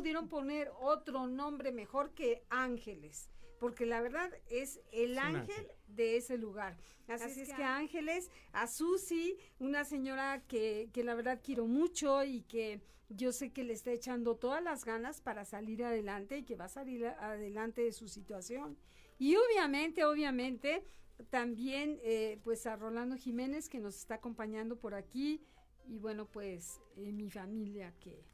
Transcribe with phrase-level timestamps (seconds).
[0.00, 6.38] pudieron poner otro nombre mejor que Ángeles, porque la verdad es el ángel, de ese
[6.38, 6.78] lugar.
[7.06, 12.40] Así, es que Ángeles, a Susi, una señora que, que la verdad quiero mucho y
[12.44, 16.56] que yo sé que le está echando todas las ganas para salir adelante y que
[16.56, 18.78] va a salir adelante de su situación.
[19.18, 20.82] Y obviamente, obviamente,
[21.28, 25.42] también eh, pues a Rolando Jiménez que nos está acompañando por aquí
[25.86, 28.24] y bueno pues eh, mi familia que,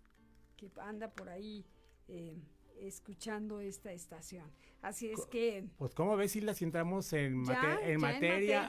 [0.57, 1.65] que anda por ahí
[2.09, 2.37] eh,
[2.81, 4.51] escuchando esta estación.
[4.83, 5.65] Así es que...
[5.79, 7.43] Pues como ves, si entramos en,
[7.83, 8.69] en materia,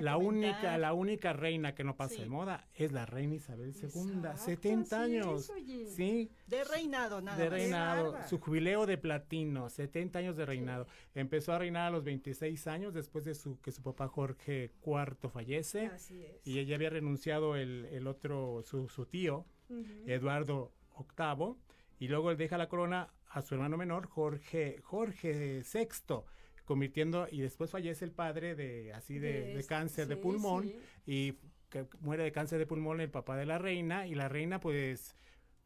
[0.00, 4.22] la única la única reina que no pasa de moda es la reina Isabel II,
[4.36, 5.50] 70 años.
[5.96, 6.30] sí.
[6.46, 10.86] De reinado, nada De reinado, su jubileo de platino, 70 años de reinado.
[11.14, 15.30] Empezó a reinar a los 26 años después de su que su papá Jorge IV
[15.30, 15.86] fallece.
[15.86, 16.46] Así es.
[16.46, 19.46] Y ella había renunciado el, el otro, su, su tío,
[20.06, 20.72] Eduardo
[21.16, 21.56] VIII
[21.98, 26.24] y luego él deja la corona a su hermano menor, Jorge, Jorge VI,
[26.64, 30.72] convirtiendo, y después fallece el padre de así de, este, cáncer de pulmón,
[31.06, 31.34] y
[31.68, 35.16] que muere de cáncer de pulmón el papá de la reina, y la reina pues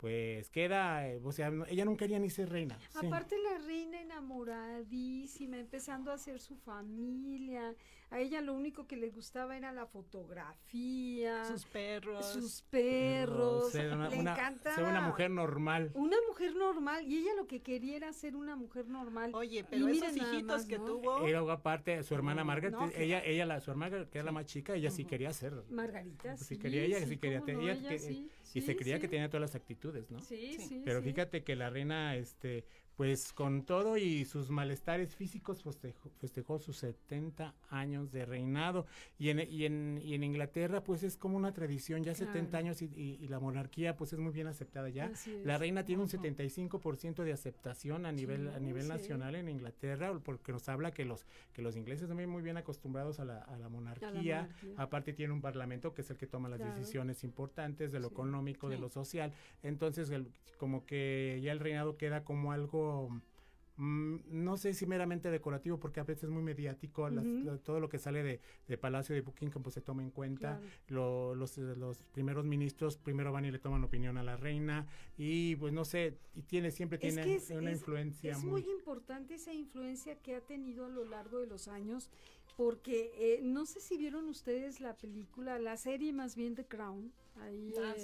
[0.05, 2.79] pues queda, eh, o sea, ella no quería ni ser reina.
[2.95, 7.75] Aparte la reina enamoradísima, empezando a hacer su familia.
[8.11, 11.47] A ella lo único que le gustaba era la fotografía.
[11.47, 12.27] Sus perros.
[12.27, 13.75] Sus perros.
[13.75, 14.77] una, le encantaba.
[14.77, 15.91] Ser una mujer normal.
[15.95, 17.07] Una mujer normal.
[17.09, 19.31] Y ella lo que quería era ser una mujer normal.
[19.35, 21.27] Oye, pero esos hijitos que tuvo.
[21.27, 24.75] Era aparte, su hermana Margaret, ella, ella, la, su hermana que era la más chica,
[24.75, 25.65] ella sí quería ser.
[25.71, 26.37] Margarita.
[26.37, 27.43] sí, quería, ella sí quería.
[28.55, 30.11] Y se creía que tenía todas las actitudes.
[30.11, 30.21] ¿no?
[30.21, 30.81] Sí, sí.
[30.85, 32.65] Pero fíjate que la reina, este,
[32.97, 38.87] pues con todo y sus malestares físicos festejó, festejó sus 70 años de reinado.
[39.19, 42.83] Y en, y en, y en Inglaterra pues es como una tradición, ya 70 años
[42.83, 45.11] y, la monarquía pues es muy bien aceptada ya.
[45.45, 50.53] La reina tiene un 75% de aceptación a nivel a nivel nacional en Inglaterra porque
[50.53, 53.69] nos habla que los que los ingleses son muy bien acostumbrados a la, a la,
[53.69, 54.49] monarquía.
[54.77, 58.69] aparte tiene un parlamento que es el que toma las decisiones importantes de lo económico,
[58.69, 59.33] de lo social,
[59.63, 60.13] entonces
[60.59, 62.84] como que ya el reinado queda como algo
[63.77, 67.09] Mm, no sé si meramente decorativo, porque a veces es muy mediático,
[67.65, 72.03] todo lo que sale de, Palacio de Buckingham pues se toma en cuenta, los, los
[72.13, 74.87] primeros ministros primero van y le toman opinión a la reina,
[75.17, 78.33] y pues no sé, y tiene siempre tiene una influencia.
[78.33, 78.65] Es muy...
[78.71, 82.11] importante esa influencia que ha tenido a lo largo de los años,
[82.57, 87.13] porque eh, no sé si vieron ustedes la película, la serie más bien The Crown,
[87.37, 87.95] ahí ah,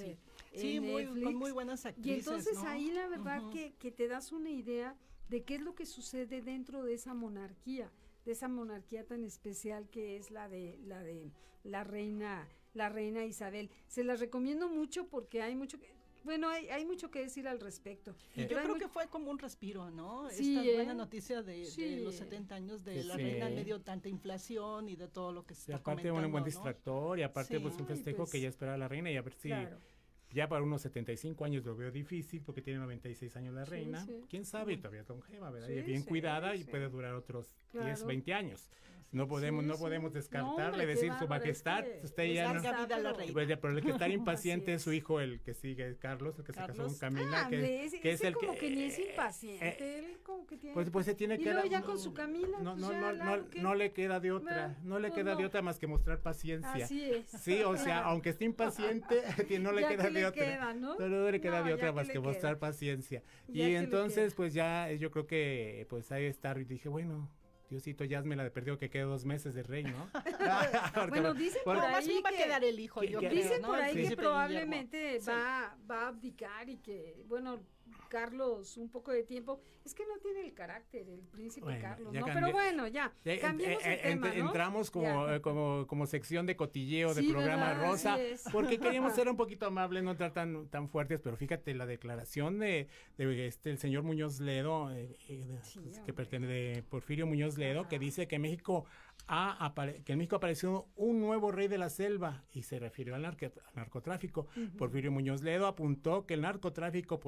[0.54, 0.80] sí.
[0.80, 2.10] muy, con muy buenas actrices.
[2.10, 4.96] Y entonces ahí la verdad que, que te das una idea
[5.28, 7.90] de qué es lo que sucede dentro de esa monarquía,
[8.24, 11.32] de esa monarquía tan especial que es la de la de
[11.62, 13.70] la reina la reina Isabel.
[13.88, 15.88] Se las recomiendo mucho porque hay mucho que
[16.24, 18.14] bueno, hay, hay mucho que decir al respecto.
[18.36, 20.28] Yo creo que fue como un respiro, ¿no?
[20.28, 20.94] Esta buena ¿eh?
[20.94, 21.66] noticia de,
[22.02, 25.44] los 70 años de la reina en medio de tanta inflación y de todo lo
[25.44, 28.48] que se y aparte un buen distractor y aparte pues un festejo pues que ya
[28.48, 29.50] espera la reina y a ver si
[30.32, 34.06] ya para unos 75 años lo veo difícil porque tiene 96 años la reina.
[34.28, 34.76] ¿Quién sabe?
[34.76, 35.68] Todavía es longeva, ¿verdad?
[35.68, 38.70] y bien cuidada y puede durar otros 10, 20 años.
[39.12, 42.62] No podemos no podemos descartarle, decir su majestad, usted ya no...
[43.32, 46.52] Pues, pero el que está impaciente es su hijo, el que sigue, Carlos, el que
[46.52, 48.70] se casó con Camila, ah, que, es el como que...
[48.70, 50.74] ni es impaciente, eh, eh, él como que tiene...
[50.74, 51.52] Pues, pues se tiene y que...
[51.52, 55.00] Luego ya con su Camila, no, pues no, no, no, le queda de otra, no
[55.00, 56.84] le pues queda de otra más que mostrar paciencia.
[56.84, 57.30] Así es.
[57.30, 59.22] Sí, o sea, aunque esté impaciente,
[59.58, 60.96] no le queda de Queda, ¿no?
[60.98, 63.24] Le queda de otra más que, mostrar paciencia.
[63.48, 67.28] y entonces, pues ya yo creo que pues ahí estar y dije, bueno,
[67.70, 70.10] Diosito, ya me la de perdido que quede dos meses de rey, ¿no?
[71.08, 73.04] bueno, dicen por, ahí que, va a quedar el hijo.
[73.04, 77.60] Yo dicen por ahí que probablemente va, va a abdicar y que, bueno,
[78.10, 79.62] Carlos un poco de tiempo.
[79.82, 82.26] Es que no tiene el carácter el príncipe Carlos, ¿no?
[82.26, 87.22] Pero bueno, ya, cambiemos el tema, Entramos como, eh, como, como sección de cotilleo de
[87.22, 88.18] programa rosa,
[88.52, 92.58] porque queríamos ser un poquito amables, no estar tan, tan fuertes, pero fíjate la declaración
[92.58, 95.60] de, de este el señor Muñoz Ledo, eh, eh,
[96.04, 98.84] que pertenece de Porfirio Muñoz Ledo, que dice que México
[100.04, 104.48] que en México apareció un nuevo rey de la selva y se refirió al, narcotráfico.
[104.76, 107.20] Porfirio Muñoz Ledo apuntó que el narcotráfico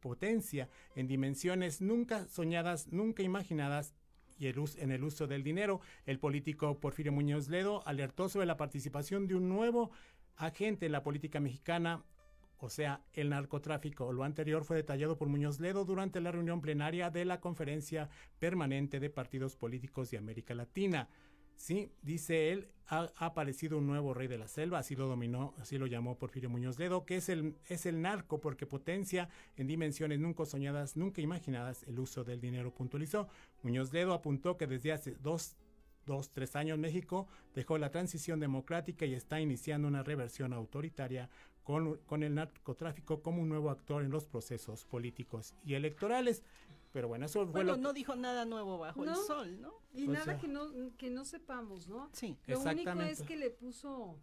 [0.00, 3.94] potencia en dimensiones nunca soñadas, nunca imaginadas
[4.38, 5.80] y el en el uso del dinero.
[6.06, 9.90] El político Porfirio Muñoz Ledo alertó sobre la participación de un nuevo
[10.36, 12.04] agente en la política mexicana
[12.62, 14.12] o sea, el narcotráfico.
[14.12, 18.08] Lo anterior fue detallado por Muñoz Ledo durante la reunión plenaria de la Conferencia
[18.38, 21.08] Permanente de Partidos Políticos de América Latina.
[21.56, 25.78] Sí, dice él, ha, aparecido un nuevo rey de la selva, así lo dominó, así
[25.78, 30.18] lo llamó Porfirio Muñoz Ledo, que es el, es el narco porque potencia en dimensiones
[30.18, 33.28] nunca soñadas, nunca imaginadas el uso del dinero, puntualizó.
[33.62, 35.56] Muñoz Ledo apuntó que desde hace dos,
[36.04, 41.30] dos, tres años México dejó la transición democrática y está iniciando una reversión autoritaria
[41.62, 46.42] con, con el narcotráfico como un nuevo actor en los procesos políticos y electorales.
[46.92, 49.72] Pero bueno, eso fue bueno, no dijo nada nuevo bajo el sol, ¿no?
[49.94, 52.10] Y nada que no que no sepamos, ¿no?
[52.12, 54.18] Sí, Lo único es que le puso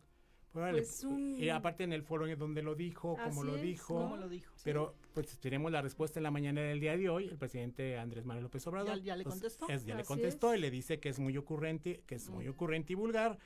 [0.51, 1.37] pues un...
[1.39, 3.95] Y aparte en el foro en donde lo dijo, como lo dijo.
[3.95, 4.53] ¿Cómo lo dijo?
[4.63, 7.25] Pero pues tenemos la respuesta en la mañana del día de hoy.
[7.25, 8.99] El presidente Andrés Manuel López Obrador.
[9.01, 9.67] ¿Ya, le pues, contestó?
[9.67, 12.51] ya le contestó y le dice que es muy ocurrente, que es muy mm.
[12.51, 13.37] ocurrente y vulgar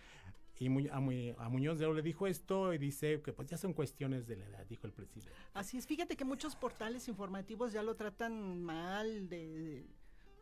[0.64, 3.58] y muy, a, a, Muñoz de Oro le dijo esto y dice que pues ya
[3.58, 5.32] son cuestiones de la edad, dijo el presidente.
[5.54, 9.86] Así es, fíjate que muchos portales informativos ya lo tratan mal, de,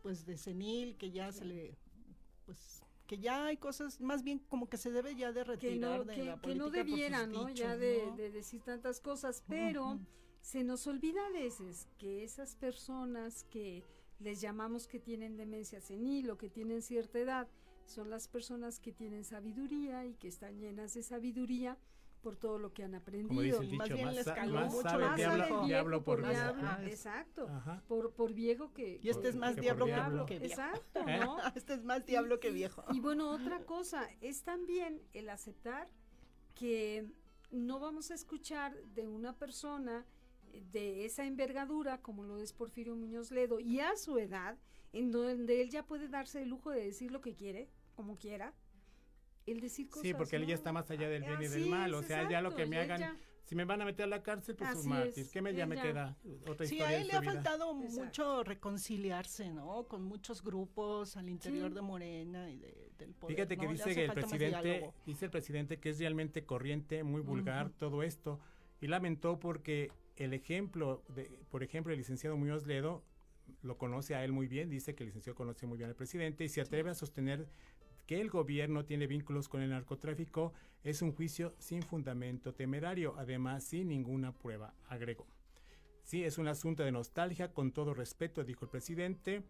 [0.03, 1.77] pues de senil, que ya se le,
[2.45, 6.23] pues que ya hay cosas, más bien como que se debe ya de retirar de
[6.23, 7.49] la política Que no debiera, ¿no?
[7.49, 9.99] ya de, decir tantas cosas, pero
[10.39, 13.83] se nos olvida a veces que esas personas que
[14.19, 17.49] les llamamos que tienen demencia senil o que tienen cierta edad,
[17.91, 21.77] son las personas que tienen sabiduría y que están llenas de sabiduría
[22.21, 23.61] por todo lo que han aprendido.
[23.73, 26.87] más bien les caló mucho más diablo, por diablo.
[26.87, 27.49] exacto.
[27.87, 28.99] Por, por viejo que.
[29.01, 29.85] Y este es más diablo,
[30.25, 30.53] que viejo.
[30.53, 31.19] Exacto, ¿Eh?
[31.19, 31.37] ¿no?
[31.55, 32.83] este es más diablo que viejo.
[32.91, 35.89] Y, bueno, otra cosa, es también el aceptar
[36.55, 37.11] que
[37.49, 40.05] no vamos a escuchar de una persona
[40.71, 44.57] de esa envergadura, como lo es Porfirio Muñoz Ledo, y a su edad,
[44.93, 48.53] en donde él ya puede darse el lujo de decir lo que quiere, como quiera,
[49.45, 50.03] el decir cosas.
[50.03, 52.41] Sí, porque él ya está más allá del bien y del mal, o sea, ya
[52.41, 55.29] lo que me hagan, si me van a meter a la cárcel, pues un mártir,
[55.31, 56.15] ¿qué me, ya me queda?
[56.47, 59.87] Otra sí, a él le ha faltado mucho reconciliarse, ¿no?
[59.87, 62.57] Con muchos grupos al interior de Morena y
[62.97, 63.35] del poder.
[63.35, 67.71] Fíjate que dice que el presidente, dice el presidente que es realmente corriente, muy vulgar
[67.71, 68.39] todo esto,
[68.79, 73.03] y lamentó porque el ejemplo, de, por ejemplo, el licenciado Muñoz Ledo
[73.63, 76.43] lo conoce a él muy bien, dice que el licenciado conoce muy bien al presidente
[76.43, 77.47] y se atreve a sostener
[78.11, 80.51] que el gobierno tiene vínculos con el narcotráfico
[80.83, 85.25] es un juicio sin fundamento temerario, además sin ninguna prueba, agregó.
[86.03, 89.43] Sí, es un asunto de nostalgia, con todo respeto, dijo el presidente.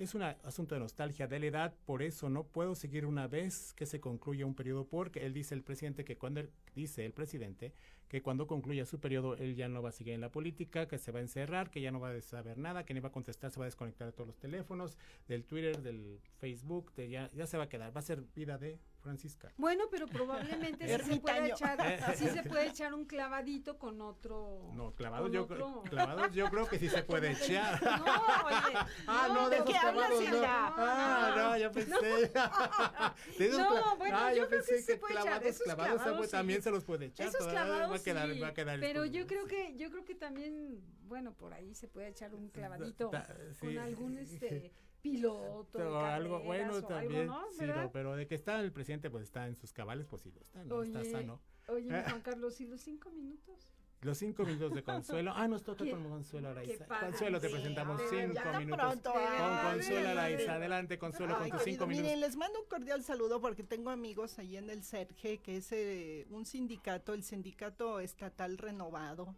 [0.00, 3.72] Es un asunto de nostalgia de la edad, por eso no puedo seguir una vez
[3.74, 6.42] que se concluya un periodo, porque él dice el presidente que cuando
[6.74, 7.72] dice el presidente
[8.08, 10.98] que cuando concluya su periodo él ya no va a seguir en la política, que
[10.98, 13.12] se va a encerrar, que ya no va a saber nada, que ni va a
[13.12, 14.96] contestar, se va a desconectar de todos los teléfonos,
[15.26, 18.58] del Twitter, del Facebook, de ya, ya se va a quedar, va a ser vida
[18.58, 19.52] de Francisca.
[19.56, 24.70] Bueno, pero probablemente sí se, puede echar, sí se puede echar un clavadito con otro.
[24.74, 25.82] No, clavado yo, otro...
[25.88, 27.82] clavados yo creo que sí se puede echar.
[27.82, 28.04] No,
[28.46, 28.78] oye.
[29.06, 30.42] ah, no, de, esos clavados no.
[30.44, 32.32] Ah, no, yo pensé.
[33.56, 35.64] no, bueno, ah, yo, pensé que, se puede clavados, echar.
[35.64, 37.28] clavados, clavados también se los puede echar.
[37.28, 40.14] Esos clavados va a quedar, va a quedar Pero yo creo que yo creo que
[40.14, 43.10] también, bueno, por ahí se puede echar un clavadito
[43.60, 44.72] con algún este
[45.02, 45.68] piloto.
[45.72, 47.30] Pero algo bueno también.
[47.52, 50.64] sí, pero de que está el presidente, pues está en sus cabales, pues sí, está,
[50.64, 50.82] ¿no?
[50.82, 51.40] está sano.
[51.68, 53.72] Oye, Juan Carlos, ¿y los cinco minutos?
[54.02, 55.32] Los cinco minutos de Consuelo.
[55.34, 56.86] Ah, nos toca con Consuelo Araiza.
[56.86, 59.00] Consuelo, te presentamos cinco minutos.
[59.02, 60.54] con Consuelo Araiza.
[60.54, 62.04] Adelante, Consuelo, con tus cinco minutos.
[62.04, 65.72] Miren, les mando un cordial saludo porque tengo amigos ahí en el CERGE, que es
[65.72, 69.34] eh, un sindicato, el Sindicato Estatal Renovado,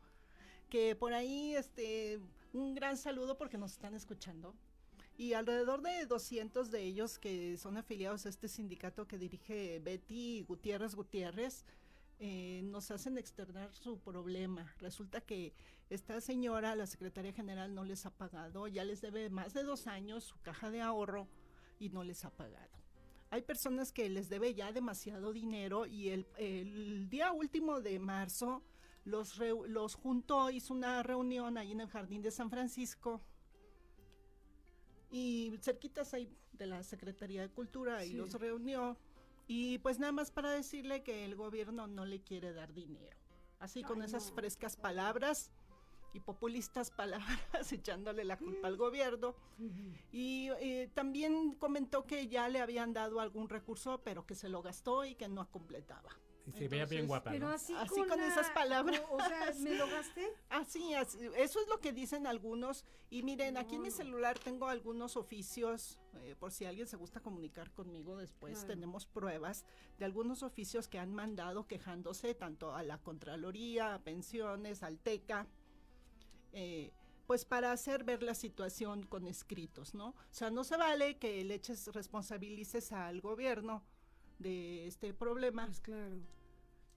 [0.68, 2.20] que por ahí, este,
[2.52, 4.54] un gran saludo porque nos están escuchando
[5.20, 10.46] y alrededor de 200 de ellos que son afiliados a este sindicato que dirige Betty
[10.48, 11.66] Gutiérrez Gutiérrez,
[12.22, 14.74] eh, nos hacen externar su problema.
[14.78, 15.54] Resulta que
[15.88, 19.86] esta señora, la secretaria general, no les ha pagado, ya les debe más de dos
[19.86, 21.28] años su caja de ahorro
[21.78, 22.78] y no les ha pagado.
[23.30, 28.62] Hay personas que les debe ya demasiado dinero y el, día último de marzo
[29.06, 33.22] los, los juntó, hizo una reunión ahí en el Jardín de San Francisco
[35.10, 38.98] y cerquitas ahí de la Secretaría de Cultura y los reunió
[39.52, 43.16] y pues nada más para decirle que el gobierno no le quiere dar dinero.
[43.58, 45.50] Así con esas frescas palabras
[46.12, 49.34] y populistas palabras echándole la culpa al gobierno.
[50.12, 54.62] Y eh, también comentó que ya le habían dado algún recurso, pero que se lo
[54.62, 56.10] gastó y que no completaba.
[56.54, 57.30] Y se veía bien guapa.
[57.30, 57.72] Pero así,
[58.08, 59.02] con, esas palabras.
[59.10, 60.28] O, sea, ¿me lo gasté?
[60.48, 62.84] Así, eso es lo que dicen algunos.
[63.10, 67.20] Y miren, aquí en mi celular tengo algunos oficios, eh, por si alguien se gusta
[67.20, 69.64] comunicar conmigo después, tenemos pruebas
[69.98, 75.46] de algunos oficios que han mandado quejándose tanto a la Contraloría, a Pensiones, al TECA.
[76.52, 76.92] Eh,
[77.30, 80.08] pues para hacer ver la situación con escritos, ¿no?
[80.08, 83.84] O sea, no se vale que le eches responsabilices al gobierno
[84.40, 85.66] de este problema.
[85.66, 86.16] Pues claro.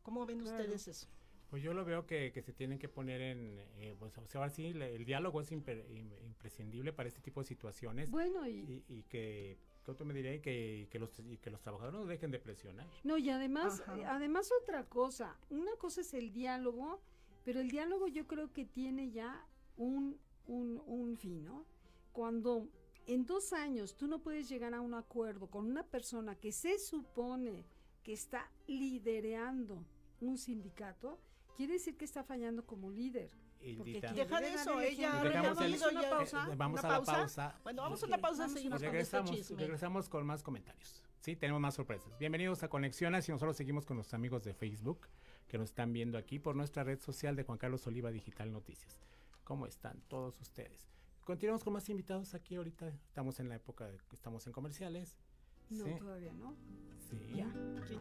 [0.03, 1.07] ¿Cómo ven ustedes eso?
[1.49, 4.41] Pues yo lo veo que, que se tienen que poner en, eh, pues o sea,
[4.41, 5.85] ahora sí, le- el diálogo es imper-
[6.25, 10.33] imprescindible para este tipo de situaciones Bueno, y, y, y que, ¿qué otro me diría?
[10.33, 12.87] Y que, y que los, y que los trabajadores no dejen de presionar.
[13.03, 13.99] no, y además, Ajá.
[13.99, 16.99] eh, además otra cosa, una cosa es el diálogo,
[17.45, 19.45] pero el diálogo yo creo que tiene ya
[19.77, 20.17] un,
[20.47, 21.65] un, un fin, ¿no?
[22.13, 22.67] Cuando
[23.05, 26.79] en dos años tú no puedes llegar a un acuerdo con una persona que se
[26.79, 27.63] supone
[28.01, 29.85] que está liderando
[30.27, 31.19] un sindicato,
[31.55, 33.31] quiere decir que está fallando como líder.
[33.61, 36.47] Deja de eso, ella una ya- pausa.
[36.51, 37.13] Eh, vamos ¿Una a la pausa?
[37.13, 37.59] pausa.
[37.63, 41.01] Bueno, vamos a una pausa, vamos seguimos una con este regresamos, regresamos con más comentarios.
[41.21, 42.17] Sí, tenemos más sorpresas.
[42.19, 45.07] Bienvenidos a Conexiones y nosotros seguimos con nuestros amigos de Facebook
[45.47, 48.99] que nos están viendo aquí por nuestra red social de Juan Carlos Oliva Digital Noticias.
[49.45, 50.89] ¿Cómo están todos ustedes?
[51.23, 52.89] Continuamos con más invitados aquí ahorita.
[52.89, 55.15] Estamos en la época de que estamos en comerciales.
[55.69, 55.91] No, Sí.
[55.97, 56.53] todavía no.
[57.09, 57.17] Sí.
[57.33, 57.47] Ya.
[57.87, 57.97] Sí.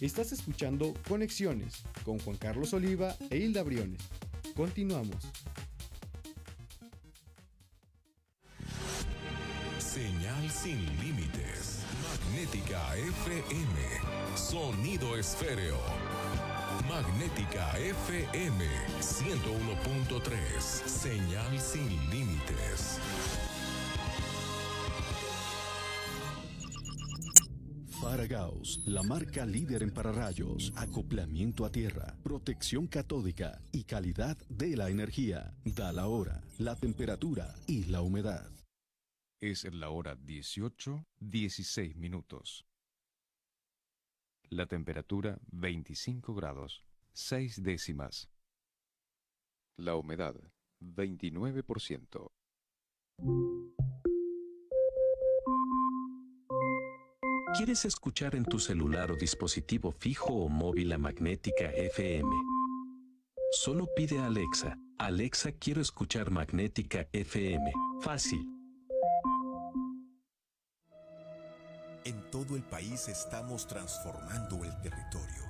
[0.00, 4.00] Estás escuchando Conexiones con Juan Carlos Oliva e Hilda Briones.
[4.54, 5.16] Continuamos.
[9.78, 11.80] Señal sin límites.
[12.02, 14.36] Magnética FM.
[14.36, 15.78] Sonido esféreo.
[16.88, 18.64] Magnética FM
[19.00, 20.60] 101.3.
[20.60, 23.00] Señal sin límites.
[28.00, 34.88] Faragaos, la marca líder en pararrayos, acoplamiento a tierra, protección catódica y calidad de la
[34.88, 35.52] energía.
[35.64, 38.48] Da la hora, la temperatura y la humedad.
[39.40, 42.64] Es la hora 18, 16 minutos.
[44.48, 48.28] La temperatura 25 grados, 6 décimas.
[49.76, 50.36] La humedad
[50.80, 52.30] 29%.
[57.58, 62.30] ¿Quieres escuchar en tu celular o dispositivo fijo o móvil a Magnética FM?
[63.50, 67.72] Solo pide a Alexa, Alexa quiero escuchar Magnética FM.
[68.00, 68.46] Fácil.
[72.04, 75.42] En todo el país estamos transformando el territorio.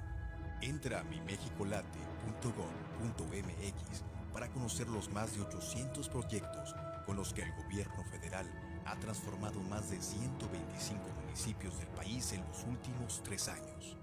[0.63, 6.75] Entra a mimexicolate.gov.mx para conocer los más de 800 proyectos
[7.05, 8.51] con los que el gobierno federal
[8.91, 13.97] ha transformado más de 125 municipios del país en los últimos tres años.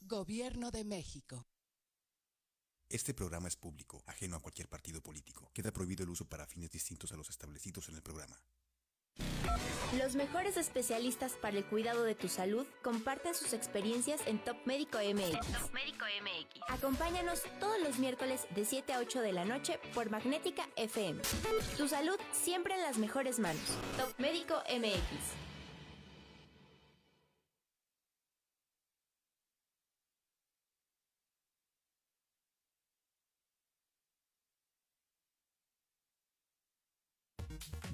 [0.00, 1.46] Gobierno de México.
[2.88, 5.50] Este programa es público, ajeno a cualquier partido político.
[5.52, 8.40] Queda prohibido el uso para fines distintos a los establecidos en el programa.
[9.96, 14.98] Los mejores especialistas para el cuidado de tu salud comparten sus experiencias en Top Médico
[14.98, 15.38] MX.
[16.68, 21.22] Acompáñanos todos los miércoles de 7 a 8 de la noche por Magnética FM.
[21.78, 23.62] Tu salud siempre en las mejores manos.
[23.96, 25.47] Top Médico MX.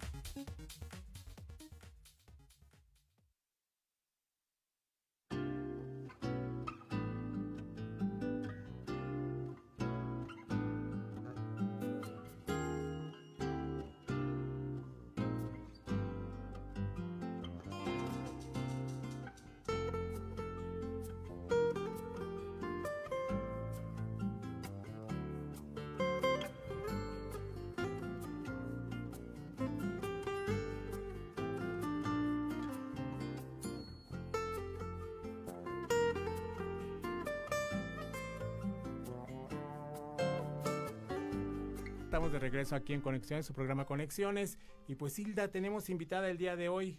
[42.64, 44.58] Regreso aquí en Conexiones, su programa Conexiones.
[44.88, 46.98] Y pues Hilda, tenemos invitada el día de hoy.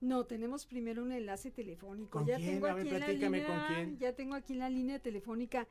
[0.00, 2.18] No, tenemos primero un enlace telefónico.
[2.18, 2.50] ¿Con ya quién?
[2.54, 3.98] tengo A ver, aquí en la platícame, línea, ¿con quién?
[3.98, 5.66] ya tengo aquí en la línea telefónica.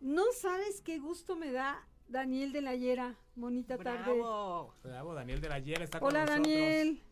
[0.00, 3.16] No sabes qué gusto me da Daniel de la Hiera.
[3.34, 4.12] Bonita tarde.
[4.14, 4.74] Bravo.
[4.82, 6.24] Bravo, Daniel de la Hiera está con Hola.
[6.26, 7.02] Daniel.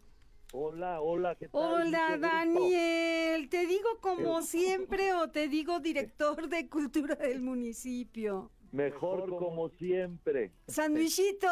[0.52, 1.61] Hola, hola, ¿qué tal?
[1.61, 2.17] Hola.
[2.19, 3.49] Daniel.
[3.49, 4.43] ¿Te digo como Eh.
[4.47, 8.50] siempre o te digo director de cultura del municipio?
[8.73, 10.53] Mejor como siempre.
[10.69, 11.49] Sandwichito,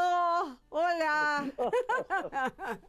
[0.69, 1.53] hola.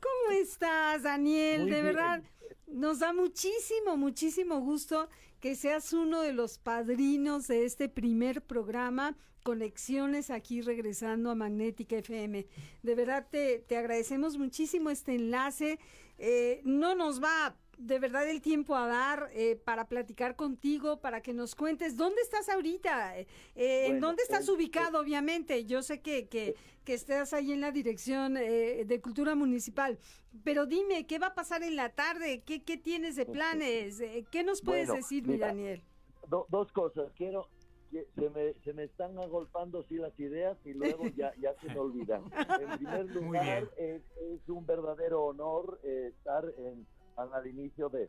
[0.00, 1.62] ¿Cómo estás, Daniel?
[1.62, 1.94] Muy de bien.
[1.94, 2.22] verdad,
[2.66, 8.42] nos da muchísimo, muchísimo gusto que que seas uno de los padrinos de este primer
[8.42, 12.46] programa conexiones aquí regresando a Magnética FM.
[12.82, 15.78] De verdad te, te agradecemos muchísimo este enlace.
[16.18, 21.20] Eh, no nos va de verdad el tiempo a dar eh, para platicar contigo, para
[21.20, 25.64] que nos cuentes dónde estás ahorita, eh, en dónde estás ubicado, obviamente.
[25.64, 26.54] Yo sé que, que,
[26.84, 29.98] que estás ahí en la dirección de Cultura Municipal,
[30.44, 32.42] pero dime, ¿qué va a pasar en la tarde?
[32.44, 34.02] ¿Qué, qué tienes de planes?
[34.30, 35.82] ¿Qué nos puedes decir, mi Daniel?
[36.28, 37.10] dos cosas.
[37.16, 37.48] Quiero,
[37.90, 41.78] se me, se me están agolpando sí las ideas y luego ya, ya se me
[41.78, 42.24] olvidan.
[42.60, 44.02] En primer lugar, es,
[44.48, 48.08] un verdadero honor eh, estar en, al inicio de,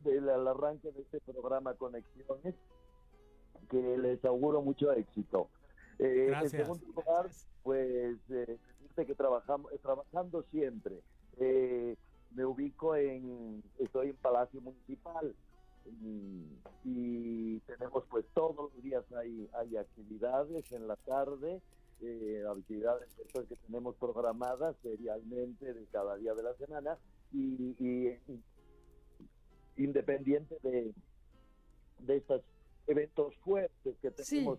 [0.00, 2.54] del arranque de este programa Conexiones,
[3.70, 5.48] que les auguro mucho éxito.
[5.98, 7.28] Eh, en segundo lugar,
[7.62, 8.58] pues eh,
[8.94, 11.00] que trabajamos, trabajando siempre.
[11.38, 11.96] Eh,
[12.32, 15.34] me ubico en, estoy en Palacio Municipal,
[16.84, 21.60] y, tenemos pues todos los días hay, hay actividades en la tarde,
[22.00, 26.98] eh, actividades que tenemos programadas serialmente de cada día de la semana
[27.36, 28.18] y,
[29.76, 30.94] independiente de,
[32.00, 32.42] de estos
[32.86, 34.58] eventos fuertes que tenemos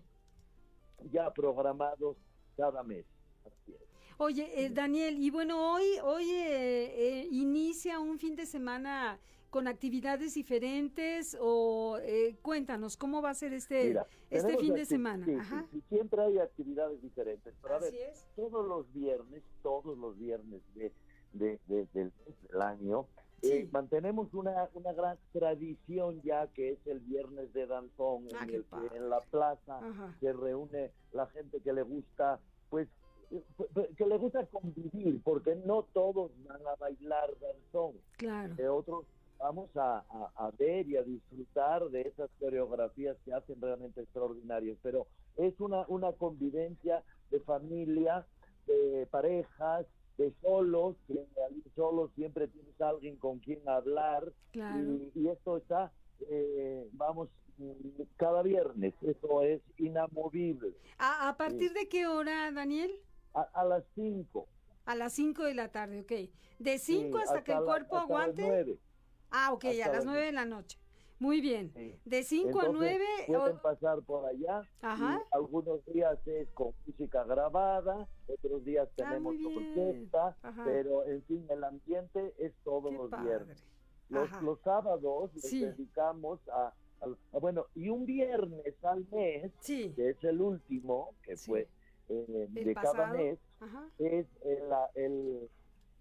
[1.10, 2.16] ya programados
[2.56, 3.04] cada mes.
[4.18, 9.18] Oye, eh, Daniel, y bueno, hoy, hoy eh, eh, inicia un fin de semana
[9.50, 13.96] con actividades diferentes o eh, cuéntanos cómo va a ser este
[14.28, 15.24] este fin de semana.
[15.88, 17.94] siempre hay actividades diferentes, pero a ver,
[18.36, 20.92] todos los viernes, todos los viernes de,
[21.32, 22.12] del,
[22.60, 23.06] año.
[23.42, 28.46] Eh, mantenemos una, una gran tradición ya que es el viernes de danzón en ah,
[28.48, 29.80] el que en la plaza
[30.18, 32.88] se reúne la gente que le gusta pues
[33.30, 33.42] eh,
[33.96, 37.92] que le gusta convivir, porque no todos van a bailar danzón.
[38.16, 38.76] Claro.
[38.76, 39.04] otros
[39.38, 40.02] vamos a,
[40.58, 45.06] ver y a disfrutar de esas coreografías que hacen realmente extraordinarias, pero
[45.36, 48.26] es una, una convivencia de familia,
[48.66, 49.86] de parejas,
[50.18, 51.24] de solos, que
[51.74, 55.92] solos siempre tienes alguien con quien hablar y, esto está,
[56.28, 57.28] eh, vamos,
[58.16, 60.74] cada viernes, eso es inamovible.
[60.98, 62.90] ¿A, partir de qué hora, Daniel?
[63.32, 64.46] A, las 5.
[64.84, 66.12] A las 5 de la tarde, ok.
[66.58, 68.78] De 5 hasta, que el cuerpo aguante.
[69.30, 70.78] Ah, ok, a las nueve de la noche.
[71.18, 71.72] Muy bien.
[72.04, 73.04] De 5 a 9.
[73.26, 74.62] Pueden pasar por allá.
[74.82, 75.22] Ajá.
[75.32, 81.64] algunos días es con música grabada, otros días ah, tenemos orquesta, pero en fin, el
[81.64, 83.64] ambiente es todos los viernes.
[84.08, 86.72] Los, los, sábados les dedicamos a,
[87.32, 91.68] Bueno, y un viernes al mes, que es el último, que fue
[92.08, 93.38] eh, de cada mes,
[93.98, 94.62] es el,
[94.94, 95.50] el,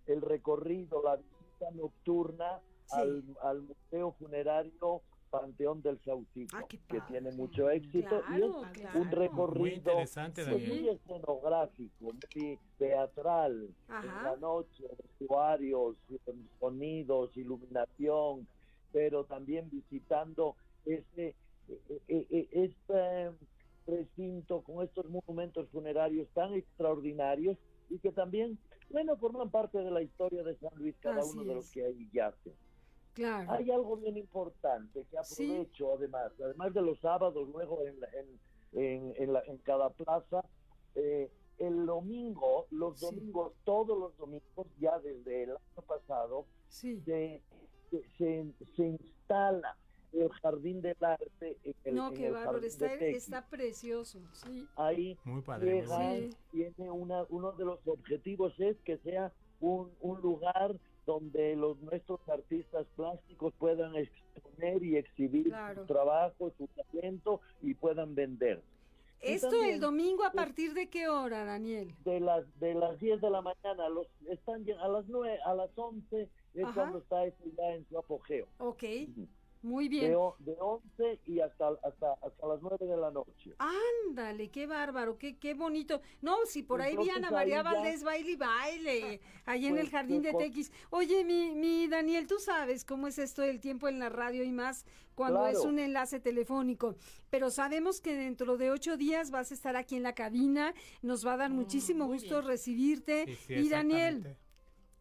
[0.05, 7.69] el recorrido, la visita nocturna al, Museo Funerario Panteón del Saucito, ah, que tiene mucho
[7.69, 15.97] éxito y es un recorrido muy, escenográfico, muy teatral, en la noche, vestuarios,
[16.59, 18.47] sonidos, iluminación,
[18.93, 21.35] pero también visitando este,
[22.07, 23.31] este
[23.85, 27.57] recinto con estos monumentos funerarios tan extraordinarios
[27.89, 28.57] y que también,
[28.89, 32.09] bueno, forman parte de la historia de San Luis, cada uno de los que ahí
[33.17, 33.49] yacen.
[33.49, 37.97] Hay algo bien importante que aprovecho además, además de los sábados, luego en,
[38.73, 40.43] en, en, la, en cada plaza,
[40.95, 47.01] eh, el domingo, los domingos, todos los domingos, ya desde el año pasado, se,
[48.17, 49.75] se, se, instala
[50.13, 54.67] el jardín del arte en el, no qué bárbaro está, está precioso sí.
[54.75, 60.75] Ahí muy padre tiene una uno de los objetivos es que sea un, un lugar
[61.07, 68.13] donde los nuestros artistas plásticos puedan exponer y exhibir su trabajo, su talento y puedan
[68.13, 68.61] vender.
[69.21, 71.95] ¿Esto el domingo a partir de qué hora, Daniel?
[72.03, 75.71] De las de las 10 de la mañana, los están a las 9, a las
[75.75, 78.45] 11 es cuando está esto ya en su apogeo.
[78.59, 78.83] Ok.
[79.61, 80.11] Muy bien.
[80.39, 83.55] De, 11 y hasta, hasta, hasta las 9 de la noche.
[84.07, 86.01] Ándale, qué bárbaro, qué, qué bonito.
[86.21, 89.91] No, si por ahí vi a María Valdés baile y baile, ahí en el pues,
[89.91, 90.71] jardín de Tequis.
[90.89, 94.51] Oye, mi, mi Daniel, tú sabes cómo es esto del tiempo en la radio y
[94.51, 94.85] más
[95.17, 96.95] cuando es un enlace telefónico.
[97.31, 100.73] Pero sabemos que dentro de ocho días vas a estar aquí en la cabina.
[101.01, 103.37] Nos va a dar mm, muchísimo gusto recibirte.
[103.49, 104.37] y Daniel.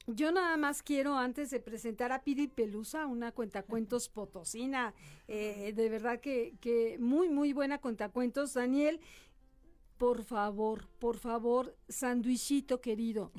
[0.07, 4.95] Yo nada más quiero, antes de presentar a Pidi Pelusa, una cuentacuentos potosina,
[5.27, 8.55] eh, de verdad que, que muy, muy buena cuentacuentos.
[8.55, 9.01] Daniel,
[9.99, 13.33] por favor, por favor, sandwichito querido,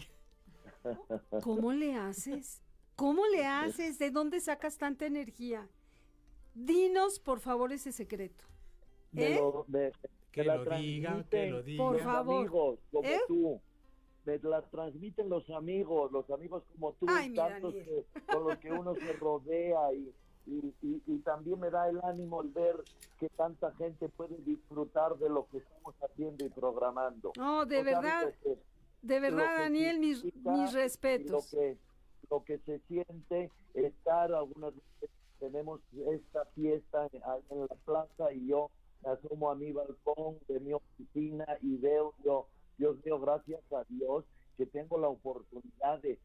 [1.42, 2.62] ¿cómo le haces?
[2.96, 3.98] ¿Cómo le haces?
[4.00, 5.70] ¿De dónde sacas tanta energía?
[6.54, 8.44] Dinos, por favor, ese secreto.
[9.16, 9.40] ¿Eh?
[10.32, 11.84] que, lo diga, que lo diga.
[11.84, 12.40] Por favor.
[12.40, 13.20] Amigos como ¿Eh?
[13.28, 13.62] tú.
[14.28, 18.94] Me la transmiten los amigos, los amigos como tú, tantos que, con los que uno
[18.94, 20.14] se rodea y,
[20.46, 22.76] y, y, también me da el ánimo el ver
[23.22, 27.32] que tanta gente puede disfrutar de lo que estamos haciendo y programando.
[27.38, 28.34] No, de verdad,
[29.02, 31.54] de verdad, Daniel, mis, mis respetos.
[31.54, 31.78] Lo que,
[32.30, 35.10] lo que se siente estar algunas veces
[35.40, 35.80] tenemos
[36.12, 38.70] esta fiesta en, en la plaza y yo
[39.06, 44.26] asomo a mi balcón de mi oficina y veo yo, Dios mío, gracias a Dios
[44.58, 46.20] que tengo la oportunidad de,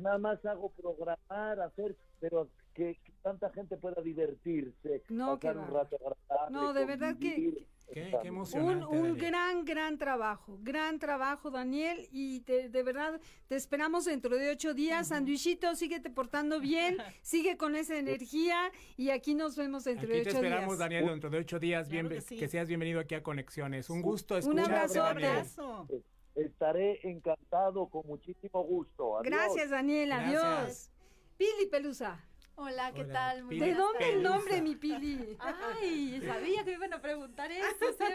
[0.00, 5.96] nada más hago programar, hacer, pero que, tanta gente pueda divertirse, no, pasar un rato
[5.96, 6.56] agradable.
[6.56, 12.40] No, de verdad que, Qué, emocionante, un, un gran, gran trabajo, gran trabajo, Daniel, y
[12.40, 15.08] de, de verdad te esperamos dentro de ocho días.
[15.08, 20.30] Sandwichito, síguete portando bien, sigue con esa energía y aquí nos vemos dentro de ocho
[20.30, 20.40] días.
[20.40, 21.88] te esperamos, Daniel, dentro de ocho días.
[21.88, 23.88] Bien, que, seas bienvenido aquí a Conexiones.
[23.88, 25.88] Un gusto escucharte, Un abrazo.
[26.34, 29.20] Estaré encantado, con muchísimo gusto.
[29.22, 30.12] Gracias, Daniel.
[30.12, 30.90] Adiós.
[31.38, 32.22] Pili Pelusa.
[32.58, 33.46] Hola, ¿qué tal?
[33.50, 35.36] ¿De dónde el nombre, mi Pili?
[35.38, 37.66] Ay, sabía que me iban a preguntar eso.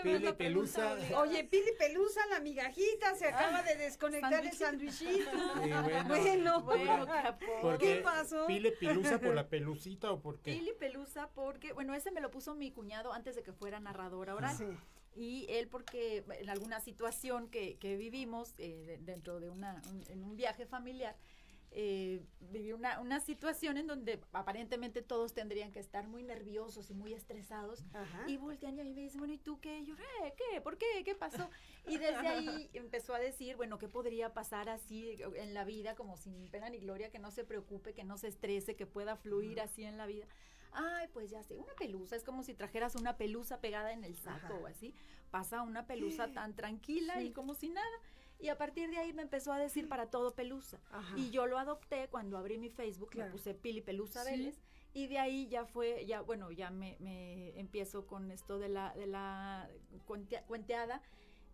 [0.02, 0.98] Pili Pelusa.
[1.18, 5.30] Oye, Pili Pelusa, la migajita, se acaba de desconectar el sandwichito.
[6.08, 7.08] bueno, bueno,
[7.80, 8.48] ¿qué pasó?
[8.48, 10.54] Pili Pelusa por la pelucita o por qué?
[10.54, 14.34] Pili Pelusa porque, bueno, ese me lo puso mi cuñado antes de que fuera narradora
[14.34, 14.58] oral.
[14.58, 14.66] Sí.
[15.14, 20.36] Y él porque en alguna situación que, que vivimos eh, dentro de una, en un
[20.36, 21.16] viaje familiar,
[21.74, 26.94] eh, viví una, una, situación en donde aparentemente todos tendrían que estar muy nerviosos y
[26.94, 27.84] muy estresados.
[28.28, 29.86] Y voltean y me dicen, bueno, ¿y tú qué?
[29.86, 30.60] yo, eh, ¿qué?
[30.60, 30.86] ¿Por qué?
[31.06, 31.50] ¿Qué pasó?
[31.88, 36.18] Y desde ahí empezó a decir, bueno, ¿qué podría pasar así en la vida, como
[36.18, 39.62] sin pena ni gloria, que no se preocupe, que no se estrese, que pueda fluir
[39.62, 40.28] así en la vida?
[40.74, 44.18] Ay, pues ya sé, una pelusa, es como si trajeras una pelusa pegada en el
[44.18, 44.94] saco o así.
[45.30, 47.98] Pasa una pelusa tan tranquila y como si nada.
[48.42, 50.80] Y a partir de ahí me empezó a decir para todo Pelusa.
[51.16, 54.60] Y yo lo adopté cuando abrí mi Facebook, le puse Pili Pelusa Vélez.
[54.94, 58.94] Y de ahí ya fue, ya bueno, ya me, me empiezo con esto de la,
[58.96, 59.70] de la
[60.48, 61.02] cuenteada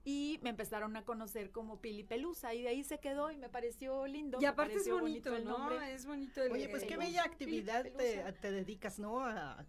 [0.10, 3.50] y me empezaron a conocer como Pili Pelusa y de ahí se quedó y me
[3.50, 4.38] pareció lindo.
[4.40, 5.94] Y aparte es bonito, el nombre.
[5.94, 9.20] Es bonito el Oye, pues qué bella actividad te, te, dedicas, ¿no?
[9.20, 9.66] A,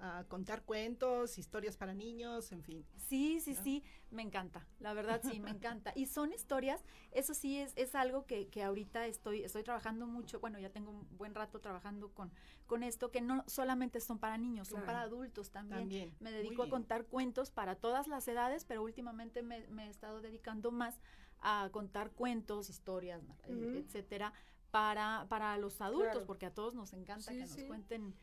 [0.00, 2.84] a contar cuentos, historias para niños, en fin.
[2.96, 5.92] Sí, sí, sí, me encanta, la verdad sí, me encanta.
[5.94, 6.82] Y son historias,
[7.12, 10.90] eso sí es, es algo que, que ahorita estoy, estoy trabajando mucho, bueno, ya tengo
[10.90, 12.32] un buen rato trabajando con,
[12.66, 16.14] con esto, que no solamente son para niños, son para adultos también.
[16.20, 20.70] Me dedico a contar cuentos para todas las edades, pero últimamente me, he estado dedicando
[20.70, 20.98] más
[21.40, 24.32] a contar cuentos, historias, etcétera,
[24.70, 28.14] para, para los adultos, porque a todos nos encanta que nos cuenten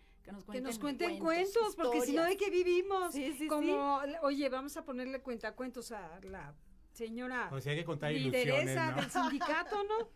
[0.52, 3.14] que nos cuenten, cuentos, porque si no, ¿de qué vivimos?
[3.50, 6.54] Como, oye, vamos a ponerle cuenta cuentos a la
[6.98, 8.96] señora o sea, hay que contar ilusiones, ¿no?
[8.96, 10.10] del sindicato, ¿no?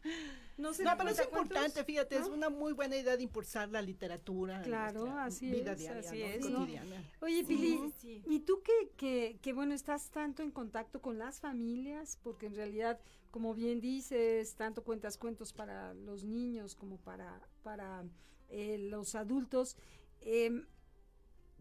[0.58, 3.82] No, sé no pero es importante, fíjate, es una muy buena idea de impulsar la
[3.84, 7.04] literatura claro, en así vida es, diaria, así es, cotidiana.
[7.22, 12.18] Oye, Pili, ¿y tú que, que, que, bueno, estás tanto en contacto con las familias?
[12.24, 18.04] Porque en realidad, como bien dices, tanto cuentas cuentos para los niños como para, para
[18.50, 19.78] eh, los adultos.
[20.22, 20.66] Eh,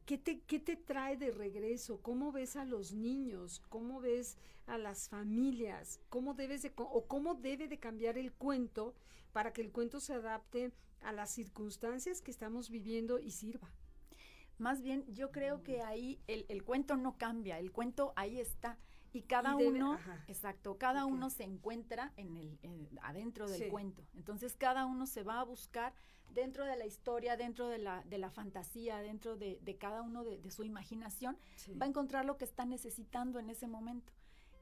[0.06, 2.00] ¿qué, te, ¿Qué te trae de regreso?
[2.02, 3.60] ¿Cómo ves a los niños?
[3.68, 6.00] ¿Cómo ves a las familias?
[6.08, 8.94] ¿Cómo debes de, o cómo debe de cambiar el cuento
[9.32, 13.72] para que el cuento se adapte a las circunstancias que estamos viviendo y sirva?
[14.58, 18.78] Más bien, yo creo que ahí el, el cuento no cambia, el cuento ahí está
[19.12, 24.04] y cada uno, exacto, cada uno se encuentra en el, adentro del cuento.
[24.14, 25.92] Entonces cada uno se va a buscar
[26.32, 30.24] dentro de la historia, dentro de la, de la fantasía, dentro de, de cada uno
[30.24, 31.36] de, su imaginación,
[31.80, 34.12] va a encontrar lo que está necesitando en ese momento.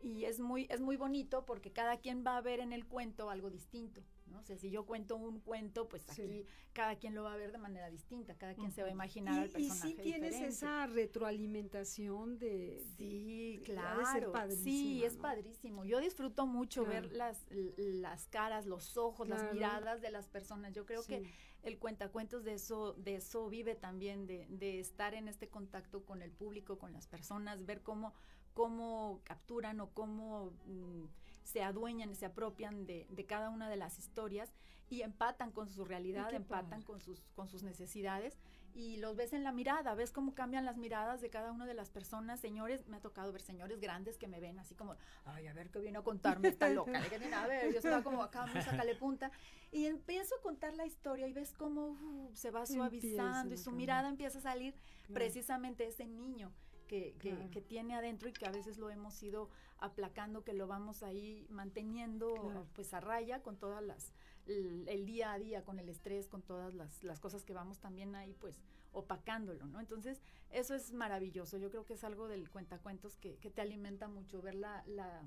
[0.01, 3.31] Y es muy, es muy bonito porque cada quien va a ver en el cuento
[3.31, 4.03] algo distinto.
[4.29, 4.39] ¿No?
[4.41, 7.53] O sea, si yo cuento un cuento, pues aquí cada quien lo va a ver
[7.53, 9.89] de manera distinta, cada quien se va a imaginar al personaje.
[9.89, 12.85] Y sí tienes esa retroalimentación de...
[12.97, 14.05] Sí, claro.
[14.51, 15.85] sí, es padrísimo.
[15.85, 20.73] Yo disfruto mucho ver las, las caras, los ojos, las miradas de las personas.
[20.73, 21.31] Yo creo que
[21.63, 26.23] el cuentacuentos de eso, de eso vive también, de, de estar en este contacto con
[26.23, 28.15] el público, con las personas, ver cómo,
[28.55, 30.53] cómo capturan o cómo...
[30.67, 31.05] Mm,
[31.49, 34.53] se adueñan y se apropian de, de, cada una de las historias
[34.91, 38.37] y empatan con su realidad, empatan con sus, con sus necesidades
[38.75, 41.73] y los ves en la mirada, ves cómo cambian las miradas de cada una de
[41.73, 45.47] las personas, señores, me ha tocado ver señores grandes que me ven así como, ay,
[45.47, 48.61] a ver qué viene a contarme esta loca, a ver, yo estaba como acá, muy
[48.61, 49.31] sacale punta,
[49.73, 53.73] y empiezo a contar la historia y ves cómo uh, se va suavizando y su
[53.73, 54.75] mirada empieza a salir
[55.15, 56.53] precisamente ese niño.
[56.89, 57.15] Que,
[57.53, 61.47] que, tiene adentro y que a veces lo hemos ido aplacando, que lo vamos ahí
[61.51, 64.15] manteniendo pues a raya con todas las,
[64.47, 68.15] el, día a día, con el estrés, con todas las, las cosas que vamos también
[68.15, 68.59] ahí pues
[68.93, 69.81] opacándolo, ¿no?
[69.81, 71.59] Entonces, eso es maravilloso.
[71.59, 75.23] Yo creo que es algo del cuentacuentos que, que te alimenta mucho, ver la, la,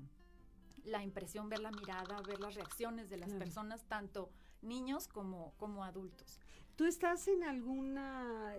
[0.84, 4.30] la, impresión, ver la mirada, ver las reacciones de las personas, tanto
[4.62, 6.40] niños como, como adultos.
[6.76, 7.98] ¿Tú estás en algún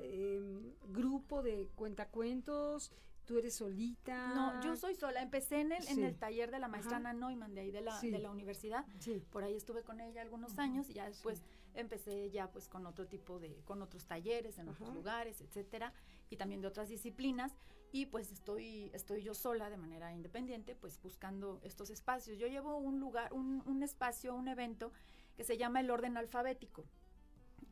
[0.01, 2.91] em, grupo de cuentacuentos?
[3.25, 4.33] ¿Tú eres solita?
[4.33, 5.21] No, yo soy sola.
[5.21, 7.99] Empecé en el, en el taller de la maestra Ana Neumann de ahí de la,
[7.99, 8.85] de la universidad.
[9.31, 11.41] Por ahí estuve con ella algunos años y ya después
[11.73, 15.93] empecé ya pues con otro tipo de, con otros talleres en otros lugares, etcétera,
[16.29, 17.53] y también de otras disciplinas.
[17.93, 22.37] Y pues estoy, estoy yo sola de manera independiente, pues buscando estos espacios.
[22.39, 24.91] Yo llevo un lugar, un, un espacio, un evento
[25.37, 26.85] que se llama el orden alfabético.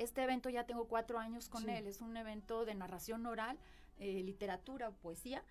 [0.02, 1.86] Este evento ya tengo cuatro años con él.
[1.86, 3.60] Es un evento de narración oral
[4.00, 5.44] eh, literatura, poesía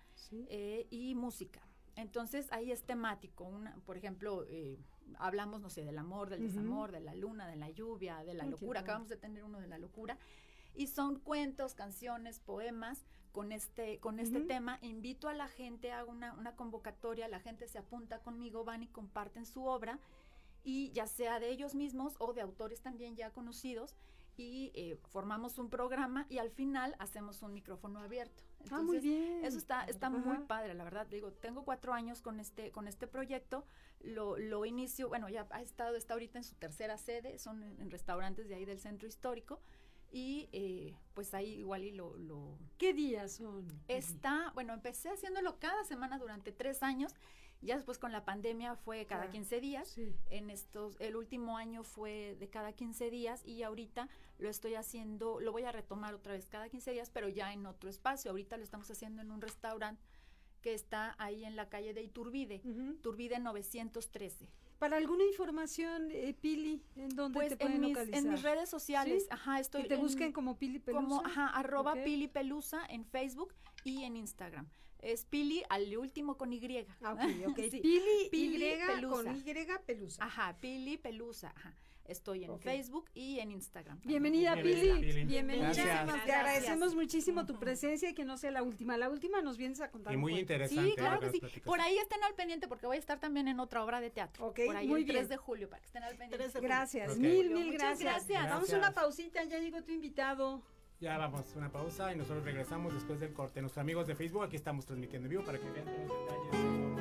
[0.49, 1.61] eh, y música.
[1.95, 3.45] Entonces ahí es temático.
[3.45, 4.77] Una, por ejemplo, eh,
[5.19, 8.45] hablamos, no sé, del amor, del desamor, de la luna, de la lluvia, de la
[8.45, 8.81] locura.
[8.81, 10.17] Acabamos de tener uno de la locura.
[10.75, 14.79] Y son cuentos, canciones, poemas con este, con este tema.
[14.81, 18.87] Invito a la gente, hago una, una convocatoria, la gente se apunta conmigo, van y
[18.87, 19.97] comparten su obra
[20.65, 23.95] y ya sea de ellos mismos o de autores también ya conocidos
[24.41, 28.43] y eh, formamos un programa y al final hacemos un micrófono abierto.
[28.63, 29.45] Entonces, ah, muy bien.
[29.45, 31.05] Eso está, está muy padre, la verdad.
[31.05, 33.65] Digo, tengo cuatro años con este, con este proyecto.
[33.99, 37.91] Lo, lo inicio, bueno, ya ha estado, está ahorita en su tercera sede, son en,
[37.91, 39.61] restaurantes de ahí del centro histórico.
[40.11, 42.57] Y eh, pues ahí igual y lo, lo...
[42.79, 43.67] ¿Qué días son?
[43.87, 47.13] Está, bueno, empecé haciéndolo cada semana durante tres años
[47.61, 49.97] ya después con la pandemia fue cada 15 días.
[50.29, 55.39] En estos, el último año fue de cada 15 días y ahorita lo estoy haciendo,
[55.39, 58.31] lo voy a retomar otra vez cada 15 días, pero ya en otro espacio.
[58.31, 60.01] Ahorita lo estamos haciendo en un restaurante
[60.61, 64.47] que está ahí en la calle de Iturbide, Iturbide 913.
[64.79, 68.19] Para alguna información, eh, Pili, ¿en dónde pues te pueden en mis, localizar?
[68.19, 69.83] En mis redes sociales, ajá, estoy.
[69.83, 71.03] Que te busquen como Pili Pelusa.
[71.03, 74.67] Como, ajá, arroba Pili Pelusa en Facebook y en Instagram.
[75.01, 76.85] Es Pili al último con Y.
[77.01, 77.55] Ah, ok, ok.
[77.81, 79.23] Pili, y Pelusa.
[79.23, 79.43] con Y
[79.85, 80.23] Pelusa.
[80.23, 81.75] Ajá, Pili Pelusa, ajá.
[82.05, 84.01] Estoy en Facebook y en Instagram.
[84.03, 85.23] Bienvenida, Pili.
[85.25, 85.71] Bienvenida.
[86.25, 88.97] Te agradecemos muchísimo tu presencia y que no sea la última.
[88.97, 90.13] La última nos vienes a contar.
[90.13, 90.89] Y muy interesante.
[90.89, 91.41] Sí, claro que sí.
[91.63, 94.47] Por ahí estén al pendiente porque voy a estar también en otra obra de teatro.
[94.47, 95.29] Ok, Por ahí muy el 3 bien.
[95.29, 96.59] de julio para que estén al pendiente.
[96.59, 98.27] Gracias, mil, mil Muchas gracias.
[98.27, 98.49] gracias.
[98.49, 100.61] Vamos a una pausita, ya llegó tu invitado.
[101.01, 103.59] Ya vamos, una pausa y nosotros regresamos después del corte.
[103.59, 106.91] Nuestros amigos de Facebook, aquí estamos transmitiendo en vivo para que vean todos los detalles.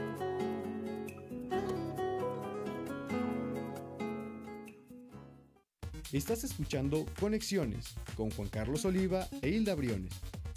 [6.12, 10.14] Estás escuchando Conexiones con Juan Carlos Oliva e Hilda Briones.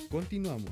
[0.10, 0.72] Continuamos.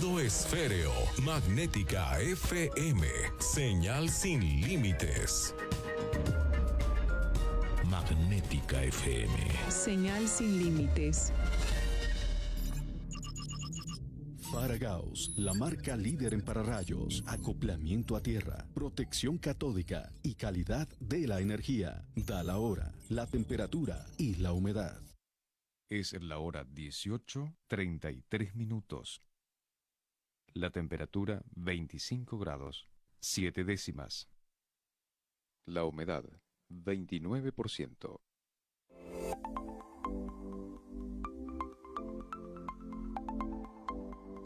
[0.01, 3.05] esféreo, magnética FM,
[3.39, 5.53] señal sin límites.
[7.85, 9.35] Magnética FM.
[9.69, 11.31] Señal sin límites.
[14.51, 21.41] Faragaos, la marca líder en pararrayos, acoplamiento a tierra, protección catódica y calidad de la
[21.41, 22.03] energía.
[22.15, 24.99] Da la hora, la temperatura y la humedad.
[25.89, 29.21] Es la hora 18, 33 minutos.
[30.53, 32.89] La temperatura 25 grados,
[33.21, 34.29] 7 décimas.
[35.65, 36.25] La humedad
[36.69, 38.19] 29%.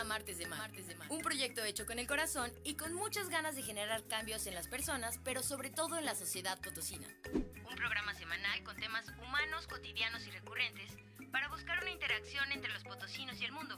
[0.00, 0.70] A Martes de Mar,
[1.10, 4.66] un proyecto hecho con el corazón y con muchas ganas de generar cambios en las
[4.66, 7.06] personas, pero sobre todo en la sociedad potosina.
[7.34, 10.90] Un programa semanal con temas humanos, cotidianos y recurrentes
[11.30, 13.76] para buscar una interacción entre los potosinos y el mundo,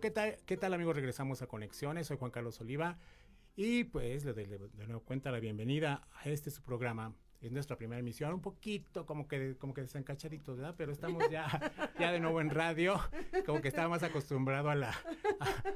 [0.08, 0.96] ¿Qué tal, ¿qué tal amigos?
[0.96, 2.98] Regresamos a Conexiones, soy Juan Carlos Oliva
[3.58, 7.14] y pues le doy de nuevo cuenta la bienvenida a este su programa.
[7.42, 10.76] Es nuestra primera emisión, un poquito como que como que desencachaditos, ¿verdad?
[10.78, 11.46] Pero estamos ya,
[12.00, 12.98] ya de nuevo en radio,
[13.46, 14.96] como que estaba más acostumbrado a la,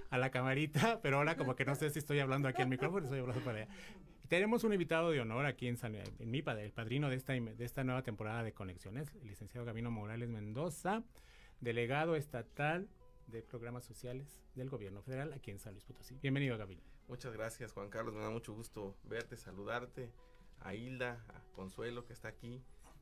[0.09, 3.03] a, la camarita, pero ahora como que no sé si estoy hablando aquí al micrófono,
[3.03, 3.67] estoy hablando para allá.
[4.29, 7.33] Tenemos un invitado de honor aquí en, San, en mi padre, el padrino de esta,
[7.33, 11.03] de esta nueva temporada de Conexiones, el licenciado Gabino Morales Mendoza,
[11.59, 12.87] delegado estatal
[13.31, 16.19] de programas sociales del gobierno federal aquí en San Luis Potosí.
[16.21, 16.83] Bienvenido, Gabriel.
[17.07, 18.13] Muchas gracias, Juan Carlos.
[18.13, 20.11] Me da mucho gusto verte, saludarte.
[20.59, 22.61] A Hilda, a Consuelo, que está aquí.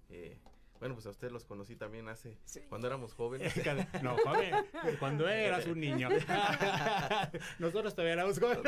[0.10, 0.40] Eh,
[0.80, 2.38] bueno, pues a ustedes los conocí también hace,
[2.70, 3.54] cuando éramos jóvenes.
[4.04, 4.54] no, joven,
[5.00, 6.08] cuando eras un niño.
[7.60, 8.64] Nosotros todavía éramos jóvenes.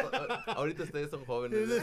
[0.48, 1.70] Ahorita ustedes son jóvenes.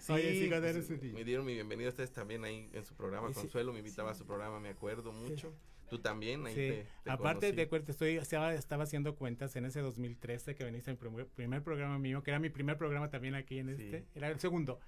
[0.00, 3.32] Sí, sí, me dieron mi bienvenida a ustedes también ahí en su programa.
[3.32, 5.54] Consuelo me invitaba a su programa, me acuerdo mucho.
[5.94, 6.82] Tú también, ahí sí.
[7.08, 11.26] Aparte de cuenta, estoy, estaba, estaba, haciendo cuentas en ese 2013 que veniste en el
[11.26, 14.80] primer, programa mío, que era mi primer programa también aquí en este, era el segundo.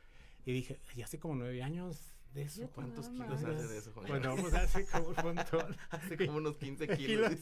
[0.44, 2.68] Y dije, ya hace como nueve años de eso.
[2.74, 4.08] ¿Cuántos kilos hace de eso, Juan?
[4.08, 5.76] Bueno, pues hace como un montón.
[5.90, 7.32] hace como unos 15 kilos.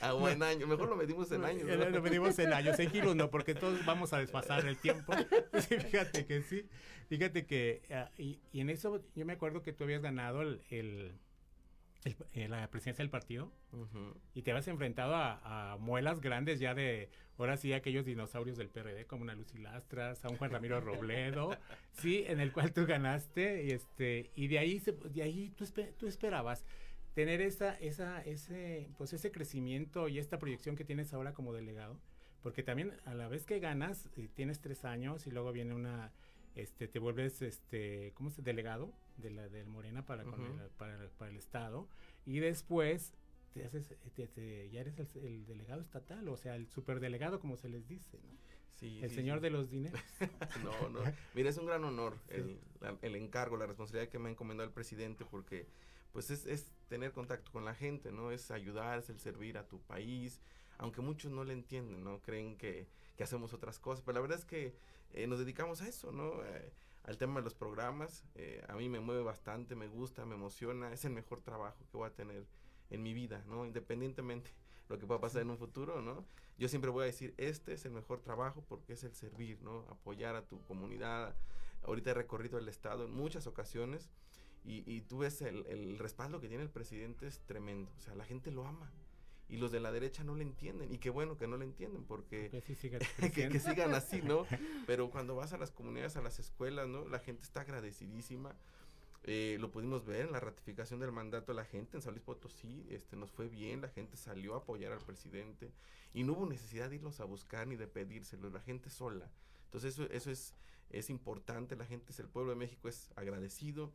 [0.00, 0.68] a buen año.
[0.68, 1.66] Mejor lo medimos en años.
[1.66, 1.90] ¿no?
[1.90, 5.12] Lo medimos en años, en kilos no, porque todos vamos a desfasar el tiempo.
[5.54, 6.68] fíjate que sí.
[7.08, 10.62] Fíjate que, uh, y, y, en eso yo me acuerdo que tú habías ganado el,
[10.70, 11.18] el
[12.34, 13.52] eh, la presidencia del partido
[14.34, 19.06] y te habías enfrentado a, muelas grandes ya de, ahora sí, aquellos dinosaurios del PRD
[19.06, 21.56] como una Lucy Lastras, a un Juan Ramiro Robledo,
[21.92, 25.64] sí, en el cual tú ganaste y este y de ahí de ahí tú,
[25.98, 26.64] tú esperabas
[27.14, 31.98] tener esa esa ese pues ese crecimiento y esta proyección que tienes ahora como delegado,
[32.42, 36.12] porque también a la vez que ganas eh, tienes tres años y luego viene una
[36.54, 40.24] este, te vuelves, este, ¿cómo se delegado de la del Morena para,
[40.78, 41.88] para, para, el Estado
[42.24, 43.12] y después
[43.52, 48.18] te haces, ya eres el, delegado estatal, o sea, el superdelegado como se les dice,
[48.18, 48.36] ¿no?
[48.70, 49.98] Sí, el señor de los dineros.
[50.62, 51.00] no, no.
[51.34, 52.58] Mira, es un gran honor el,
[53.00, 55.66] el, encargo, la responsabilidad que me ha encomendado el presidente porque
[56.12, 58.30] pues es, es tener contacto con la gente, ¿no?
[58.30, 60.40] Es ayudar, es el servir a tu país,
[60.78, 62.20] aunque muchos no le entienden, ¿no?
[62.20, 64.74] Creen que, que hacemos otras cosas, pero la verdad es que
[65.12, 66.44] eh, nos dedicamos a eso, ¿no?
[66.44, 66.72] Eh,
[67.06, 70.92] al tema de los programas, eh, a mí me mueve bastante, me gusta, me emociona,
[70.92, 72.46] es el mejor trabajo que voy a tener
[72.90, 73.64] en mi vida, ¿no?
[73.64, 74.50] Independientemente
[74.88, 76.24] lo que pueda pasar en un futuro, ¿no?
[76.58, 79.86] Yo siempre voy a decir, este es el mejor trabajo porque es el servir, ¿no?
[79.88, 81.36] Apoyar a tu comunidad.
[81.82, 84.10] Ahorita he recorrido el Estado en muchas ocasiones
[84.64, 88.16] y, y tú ves el, el respaldo que tiene el presidente es tremendo, o sea,
[88.16, 88.90] la gente lo ama
[89.48, 92.04] y los de la derecha no le entienden y qué bueno que no le entienden
[92.04, 93.00] porque que, sigan,
[93.32, 94.46] que, sigan así, ¿no?
[94.86, 97.06] Pero cuando vas a las comunidades, a las escuelas, ¿no?
[97.08, 98.54] La gente está agradecidísima.
[99.28, 102.22] Eh, lo pudimos ver en la ratificación del mandato de la gente en San Luis
[102.22, 105.72] Potosí, este, nos fue bien, la gente salió a apoyar al presidente
[106.14, 109.28] y no hubo necesidad de irlos a buscar ni de pedírselo, la gente sola.
[109.64, 110.54] Entonces eso, eso es,
[110.90, 113.90] es importante, la gente, es el pueblo de México es agradecido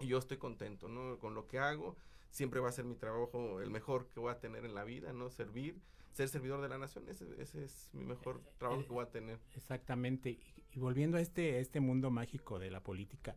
[0.00, 1.18] y yo estoy contento, ¿no?
[1.18, 1.94] Con lo que hago,
[2.30, 5.12] siempre va a ser mi trabajo el mejor que voy a tener en la vida,
[5.12, 5.30] ¿no?
[5.30, 5.80] Servir,
[6.12, 9.38] ser servidor de la nación, ese, ese es mi mejor trabajo que voy a tener.
[9.54, 10.30] Exactamente.
[10.72, 13.36] Y, volviendo a este, este mundo mágico de la política,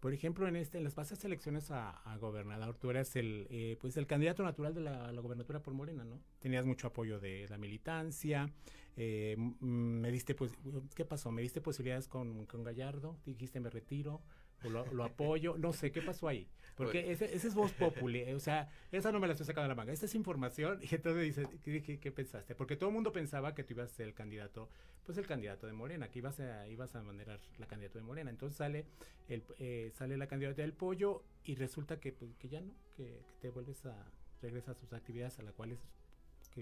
[0.00, 3.96] por ejemplo, en este, en las pasadas elecciones a, gobernador, tú eras el, eh, pues
[3.96, 6.20] el candidato natural de la, la, gobernatura por Morena, ¿no?
[6.38, 8.52] Tenías mucho apoyo de la militancia,
[8.96, 10.52] eh, me diste, pues,
[10.94, 11.30] ¿qué pasó?
[11.30, 14.22] Me diste posibilidades con, con Gallardo, dijiste me retiro,
[14.70, 16.48] lo, apoyo, no sé qué pasó ahí.
[16.76, 19.68] Porque ese, ese, es voz populi, o sea, esa no me la estoy sacando de
[19.68, 22.54] la manga, esa es información y entonces dice, ¿qué, qué, pensaste?
[22.54, 24.68] Porque todo el mundo pensaba que tú ibas a ser el candidato,
[25.04, 28.30] pues el candidato de Morena, que ibas a, ibas a manejar la candidatura de Morena.
[28.30, 28.84] Entonces sale,
[29.28, 33.22] el, eh, sale la candidatura del pollo y resulta que, pues, que ya no, que,
[33.40, 34.12] te vuelves a,
[34.42, 35.78] regresas a sus actividades a las cuales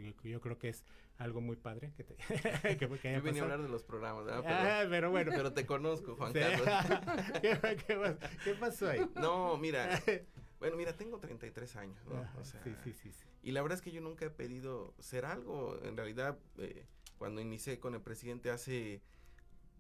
[0.03, 0.85] que yo creo que es
[1.19, 2.17] algo muy padre que te
[2.77, 5.33] que, que Yo venía a hablar de los programas, Pero, ah, pero, bueno.
[5.35, 6.69] Pero te conozco, Juan Carlos.
[8.45, 9.01] ¿Qué, pasó ahí?
[9.17, 10.03] No, mira.
[10.61, 12.27] Bueno, mira, tengo 33 años, ¿no?
[12.41, 14.95] o sea, sí, sí, sí, sí, Y la verdad es que yo nunca he pedido
[14.99, 15.79] ser algo.
[15.83, 16.87] En realidad, eh,
[17.19, 19.03] cuando inicié con el presidente hace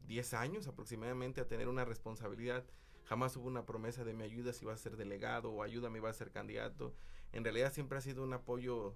[0.08, 2.66] 10 años aproximadamente a tener una responsabilidad,
[3.04, 6.10] jamás hubo una promesa de me ayuda si va a ser delegado o ayúdame va
[6.10, 6.94] a ser candidato.
[7.32, 8.94] En realidad siempre ha sido un apoyo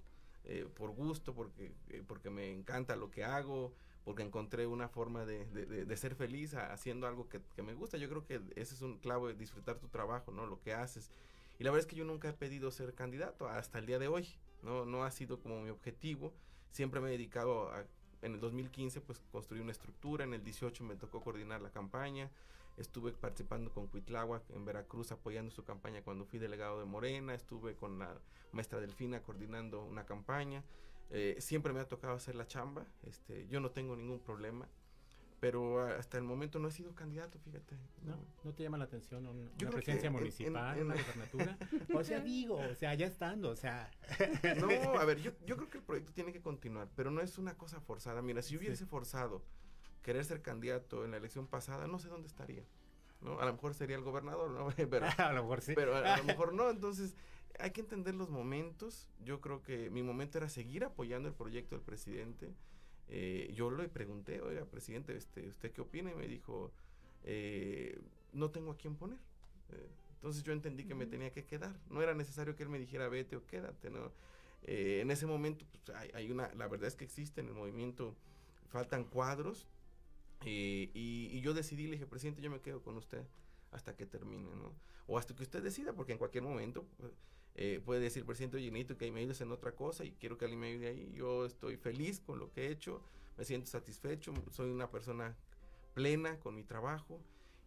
[0.48, 3.74] eh, por gusto, porque, eh, porque me encanta lo que hago,
[4.04, 7.98] porque encontré una forma de, de, ser feliz haciendo algo que, que, me gusta.
[7.98, 10.46] Yo creo que ese es un clavo de disfrutar tu trabajo, ¿no?
[10.46, 11.10] Lo que haces.
[11.58, 14.08] Y la verdad es que yo nunca he pedido ser candidato hasta el día de
[14.08, 14.26] hoy,
[14.62, 14.86] ¿no?
[14.86, 16.32] No ha sido como mi objetivo.
[16.70, 17.84] Siempre me he dedicado a,
[18.22, 20.24] en el 2015, pues construir una estructura.
[20.24, 22.30] En el 18 me tocó coordinar la campaña.
[22.78, 27.34] Estuve participando con Cuitláhuac en Veracruz apoyando su campaña cuando fui delegado de Morena.
[27.34, 28.16] Estuve con la
[28.52, 30.62] maestra Delfina coordinando una campaña.
[31.10, 32.86] Eh, siempre me ha tocado hacer la chamba.
[33.02, 34.68] Este, yo no tengo ningún problema.
[35.40, 37.76] Pero hasta el momento no he sido candidato, fíjate.
[38.02, 41.56] No, no, te llama la atención una, presencia municipal, una gobernatura.
[41.94, 43.88] o sea, digo, o sea, ya estando, o sea.
[44.60, 44.68] no,
[44.98, 47.56] a ver, yo, yo creo que el proyecto tiene que continuar, pero no es una
[47.56, 48.20] cosa forzada.
[48.20, 49.44] Mira, si yo hubiese forzado
[50.08, 52.64] querer ser candidato en la elección pasada, no sé dónde estaría.
[53.20, 53.40] ¿no?
[53.40, 54.68] A lo mejor sería el gobernador, ¿no?
[54.90, 55.74] Pero, a lo mejor sí.
[55.74, 56.70] Pero a, lo mejor no.
[56.70, 57.14] Entonces,
[57.58, 59.10] hay que entender los momentos.
[59.22, 62.54] Yo creo que mi momento era seguir apoyando el proyecto del presidente.
[63.08, 66.10] Eh, yo le pregunté, oiga, presidente, este, ¿usted qué opina?
[66.10, 66.72] Y me dijo,
[67.24, 68.00] eh,
[68.32, 69.18] no tengo a quién poner.
[69.72, 71.78] Eh, entonces yo entendí que me tenía que quedar.
[71.90, 74.10] No era necesario que él me dijera vete o quédate, ¿no?
[74.62, 78.16] en ese momento, pues, hay, hay, una, la verdad es que existe en el movimiento,
[78.68, 79.68] faltan cuadros
[80.44, 83.26] eh, y, yo decidí, le dije, presidente, yo me quedo con usted
[83.70, 84.74] hasta que termine, ¿no?
[85.06, 86.86] O hasta que usted decida, porque en cualquier momento
[87.54, 90.44] eh, puede decir, presidente, oye, necesito que me ayudes en otra cosa y quiero que
[90.44, 91.12] alguien me ayude ahí.
[91.12, 93.02] Yo estoy feliz con lo que he hecho,
[93.36, 95.36] me siento satisfecho, soy una persona
[95.94, 97.20] plena con mi trabajo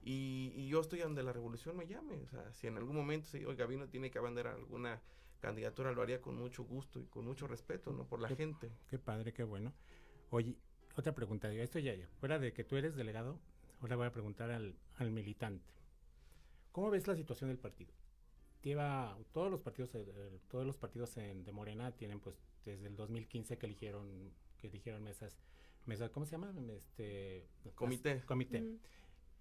[0.03, 2.15] y, yo estoy donde la revolución me llame.
[2.23, 5.01] O sea, si en algún momento, si, oiga, vino tiene que abanderar alguna
[5.39, 8.05] candidatura, lo haría con mucho gusto y con mucho respeto, ¿no?
[8.05, 8.71] Por la gente.
[8.87, 9.73] Qué padre, qué bueno.
[10.29, 10.55] Oye,
[10.95, 13.39] otra pregunta, esto ya, ya, fuera de que tú eres delegado,
[13.81, 15.73] ahora voy a preguntar al, al militante.
[16.71, 17.93] ¿Cómo ves la situación del partido?
[18.61, 22.95] Lleva todos los partidos, eh, todos los partidos en, de Morena tienen pues desde el
[22.95, 25.39] 2015 que eligieron, que eligieron mesas,
[25.85, 26.53] mesas, ¿cómo se llama?
[26.75, 28.21] Este comité.
[28.25, 28.77] comité.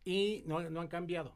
[0.05, 1.35] Y no, no han cambiado.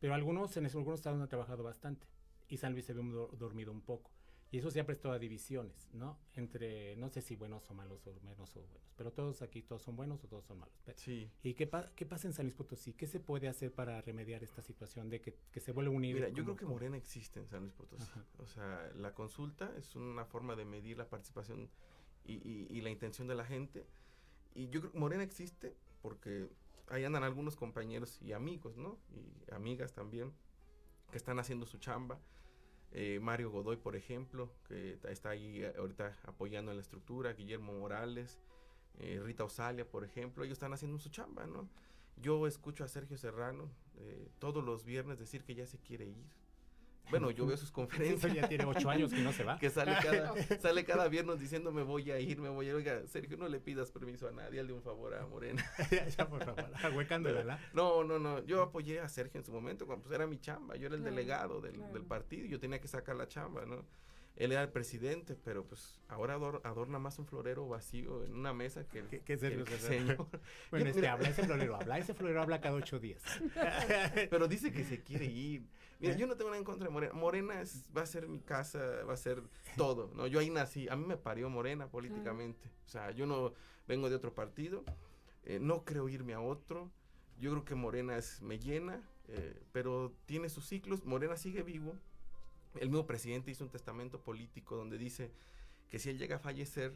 [0.00, 2.06] Pero algunos, en algunos estados han trabajado bastante.
[2.48, 3.02] Y San Luis se ve
[3.38, 4.10] dormido un poco.
[4.52, 6.18] Y eso se ha prestado a divisiones, ¿no?
[6.34, 9.82] Entre, no sé si buenos o malos o menos o buenos, pero todos aquí, todos
[9.82, 10.74] son buenos o todos son malos.
[10.94, 11.30] sí.
[11.42, 12.92] ¿Y qué, qué pasa en San Luis Potosí?
[12.92, 16.14] ¿Qué se puede hacer para remediar esta situación de que, se vuelve unido?
[16.14, 18.10] Mira, yo creo que Morena existe en San Luis Potosí.
[18.38, 21.68] O sea, la consulta es una forma de medir la participación
[22.24, 23.84] y, y, la intención de la gente.
[24.54, 26.48] Y yo creo que Morena existe porque
[26.88, 28.98] ahí andan algunos compañeros y amigos, ¿no?
[29.10, 30.32] Y amigas también,
[31.10, 32.20] que están haciendo su chamba
[32.98, 37.74] eh, Mario Godoy, por ejemplo, que está ahí eh, ahorita apoyando en la estructura, Guillermo
[37.74, 38.40] Morales,
[38.98, 41.68] eh, Rita Osalia, por ejemplo, ellos están haciendo su chamba, ¿no?
[42.16, 43.68] Yo escucho a Sergio Serrano
[44.38, 46.24] todos los viernes decir que ya se quiere ir,
[47.10, 48.32] bueno, yo veo sus conferencias.
[48.32, 49.58] ya tiene ocho años que no se va.
[49.58, 52.74] que sale cada, sale cada viernes diciendo me voy a ir, me voy a ir.
[52.74, 55.64] Oiga, Sergio, no le pidas permiso a nadie, hazle un favor a Morena.
[56.16, 56.68] ya, por favor,
[57.44, 57.58] ¿la?
[57.72, 58.44] No, no, no.
[58.44, 60.76] Yo apoyé a Sergio en su momento cuando pues, era mi chamba.
[60.76, 63.84] Yo era el delegado del, del partido y yo tenía que sacar la chamba, ¿no?
[64.36, 68.86] Él era el presidente, pero pues ahora adorna más un florero vacío en una mesa
[68.86, 70.28] que el, ¿Qué, serio, señor.
[70.70, 73.22] bueno, es que habla ese florero, habla ese florero habla cada ocho días.
[74.30, 75.66] pero dice que se quiere ir.
[76.00, 76.18] Mira, ¿Eh?
[76.18, 77.14] yo no tengo nada en contra de Morena.
[77.14, 77.62] Morena
[77.96, 78.78] va a ser mi casa,
[79.08, 79.42] va a ser
[79.76, 80.26] todo, ¿no?
[80.26, 82.68] Yo ahí nací, a mí me parió Morena políticamente.
[82.86, 83.54] O sea, yo no
[83.88, 84.84] vengo de otro partido,
[85.44, 86.90] eh, no creo irme a otro.
[87.38, 91.06] Yo creo que Morena es, me llena, eh, pero tiene sus ciclos.
[91.06, 91.94] Morena sigue vivo
[92.80, 95.30] el mismo presidente hizo un testamento político donde dice
[95.88, 96.92] que si él llega a fallecer,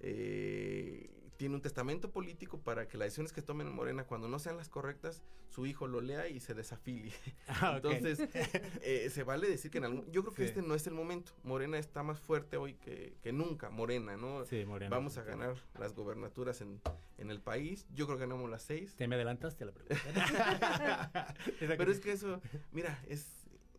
[0.00, 4.38] eh, tiene un testamento político para que las decisiones que tomen en Morena, cuando no
[4.38, 7.12] sean las correctas, su hijo lo lea y se desafilie.
[7.48, 8.28] Ah, Entonces,
[8.82, 10.10] eh, se vale decir que en algún...
[10.10, 11.32] Yo creo que este no es el momento.
[11.42, 14.44] Morena está más fuerte hoy que, que nunca, Morena, ¿no?
[14.46, 14.94] Sí, Morena.
[14.94, 16.80] Vamos a ganar las gobernaturas en,
[17.18, 17.86] en el país.
[17.94, 18.94] Yo creo que ganamos las seis.
[18.96, 21.34] Te me adelantaste a la pregunta.
[21.58, 22.40] Pero es que eso,
[22.72, 23.26] mira, es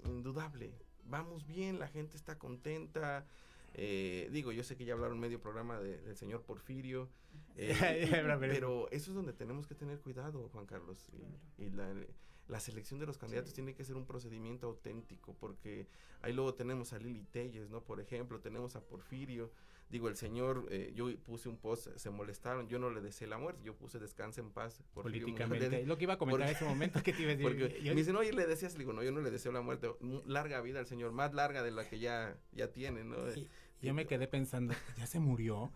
[0.05, 0.73] indudable.
[1.05, 3.25] Vamos bien, la gente está contenta.
[3.75, 7.09] Eh, digo, yo sé que ya hablaron medio programa del señor Porfirio,
[7.57, 8.07] eh,
[8.39, 11.09] pero eso es donde tenemos que tener cuidado, Juan Carlos.
[11.57, 15.87] Y, la, selección de los candidatos tiene que ser un procedimiento auténtico, porque
[16.21, 17.81] ahí luego tenemos a Lili Telles, ¿no?
[17.81, 19.51] Por ejemplo, tenemos a Porfirio.
[19.89, 23.37] Digo, el señor, eh, yo puse un post, se molestaron, yo no le deseé la
[23.37, 24.81] muerte, yo puse descanse en paz.
[24.93, 27.81] Políticamente, lo que iba a comentar en ese momento que te iba a decir.
[27.83, 29.91] me dicen, oye, le decías, digo, no, yo no le deseo la muerte,
[30.25, 33.17] larga vida al señor, más larga de la que ya, ya tiene, ¿no?
[33.83, 35.71] Yo me quedé pensando, ¿ya se murió?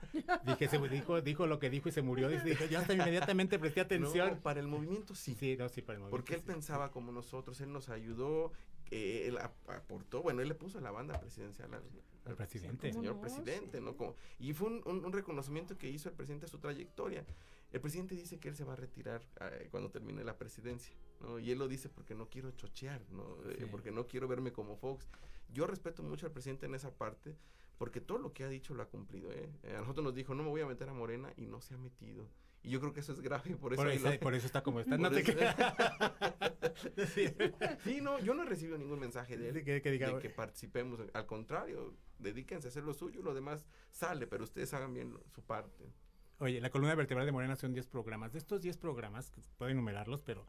[0.45, 2.29] Dije, se dijo, dijo lo que dijo y se murió.
[2.29, 4.29] Dije, yo hasta inmediatamente presté atención.
[4.29, 5.35] No, para el movimiento sí.
[5.37, 6.17] Sí, no, sí, para el movimiento.
[6.17, 8.53] Porque él pensaba como nosotros, él nos ayudó,
[8.91, 12.93] eh, él aportó, bueno, él le puso la banda presidencial al, presidente.
[12.93, 13.97] señor presidente, ¿no?
[13.97, 17.25] Como, y fue un, reconocimiento que hizo el presidente a su trayectoria.
[17.73, 21.39] El presidente dice que él se va a retirar eh, cuando termine la presidencia, ¿no?
[21.39, 23.37] Y él lo dice porque no quiero chochear, ¿no?
[23.51, 25.05] Eh, porque no quiero verme como Fox.
[25.49, 27.35] Yo respeto mucho al presidente en esa parte,
[27.77, 29.31] porque todo lo que ha dicho lo ha cumplido.
[29.31, 29.49] ¿eh?
[29.63, 31.75] eh a nosotros nos dijo, no me voy a meter a Morena y no se
[31.75, 32.27] ha metido.
[32.63, 33.83] Y yo creo que eso es grave, por eso...
[34.19, 34.97] Por, eso, está como está.
[37.83, 40.99] sí, no, yo no he recibido ningún mensaje de él que, de que participemos.
[41.13, 45.41] Al contrario, dedíquense a hacer lo suyo, lo demás sale, pero ustedes hagan bien su
[45.43, 45.93] parte.
[46.39, 48.33] Oye, la columna vertebral de Morena son 10 programas.
[48.33, 50.45] De estos 10 programas, puedo enumerarlos, pero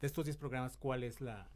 [0.00, 1.50] de estos 10 programas, ¿cuál es la,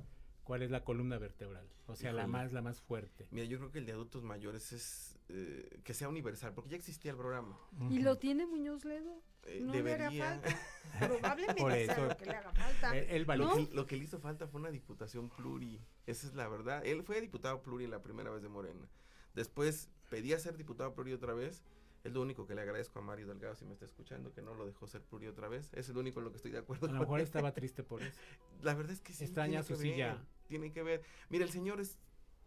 [0.44, 1.66] ¿Cuál es la columna vertebral?
[1.86, 3.26] O sea, la más la más fuerte.
[3.30, 6.76] Mira, yo creo que el de adultos mayores es eh, que sea universal, porque ya
[6.76, 7.58] existía el programa.
[7.90, 9.22] ¿Y lo tiene Muñoz Ledo?
[9.44, 10.10] Eh, no debería.
[10.10, 10.58] Le haga falta.
[11.08, 12.06] Probablemente Por eso.
[12.06, 12.96] lo que le haga falta.
[12.96, 13.26] El,
[13.72, 15.80] lo, que, le hizo falta fue una diputación pluri.
[16.06, 16.84] Esa es la verdad.
[16.84, 18.86] Él fue diputado pluri la primera vez de Morena.
[19.34, 21.64] Después pedía ser diputado pluri otra vez
[22.04, 24.54] es lo único que le agradezco a Mario Delgado, si me está escuchando, que no
[24.54, 25.70] lo dejó ser pluri otra vez.
[25.72, 26.86] Es el único en lo que estoy de acuerdo.
[26.86, 28.20] A lo mejor estaba triste por eso.
[28.62, 29.24] La verdad es que sí.
[29.24, 30.22] Extraña su silla.
[30.46, 31.02] tiene que ver.
[31.30, 31.98] Mira, el señor es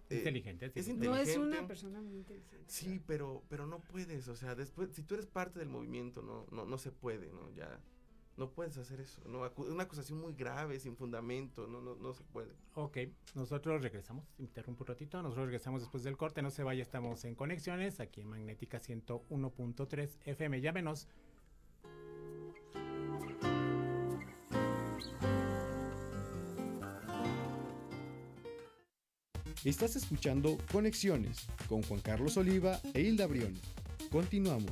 [0.10, 1.08] eh, inteligente, es inteligente.
[1.08, 2.66] No es una persona muy inteligente.
[2.68, 6.46] Sí, pero, pero no puedes, o sea, después, si tú eres parte del movimiento, no,
[6.52, 7.52] no, no se puede, ¿no?
[7.56, 7.80] Ya,
[8.38, 9.42] no puedes hacer eso, ¿no?
[9.58, 12.54] Una acusación muy grave, sin fundamento, no, no, no se puede.
[12.76, 12.98] Ok,
[13.34, 17.36] nosotros regresamos, interrumpo un ratito, nosotros regresamos después del corte, no se vaya, estamos en
[17.36, 21.08] Conexiones, aquí en Magnética 101.3 FM, llámenos.
[29.64, 33.62] Estás escuchando Conexiones con Juan Carlos Oliva e Hilda Briones.
[34.12, 34.72] Continuamos.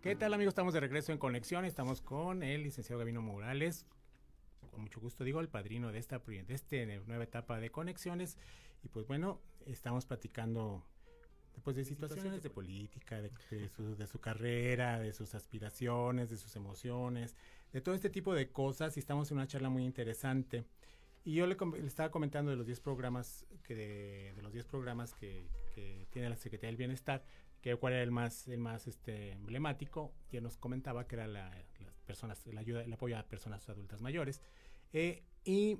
[0.00, 0.52] ¿Qué tal amigos?
[0.52, 3.84] Estamos de regreso en Conexión, estamos con el licenciado Gabino Morales,
[4.70, 8.38] con mucho gusto digo, el padrino de esta, de esta nueva etapa de Conexiones.
[8.82, 10.86] Y pues bueno, estamos platicando
[11.62, 13.30] pues de situaciones de política, de,
[13.68, 17.36] su, de, su, carrera, de sus aspiraciones, de sus emociones,
[17.72, 20.64] de todo este tipo de cosas y estamos en una charla muy interesante.
[21.24, 25.48] Y yo le, estaba comentando de los 10 programas que de, los 10 programas que,
[25.74, 27.24] que, tiene la Secretaría del Bienestar,
[27.62, 31.26] que cuál era el más el más este emblemático, y él nos comentaba que era
[31.26, 31.50] la,
[31.80, 34.42] las personas, la ayuda, el apoyo a personas adultas mayores.
[34.92, 35.78] Eh, y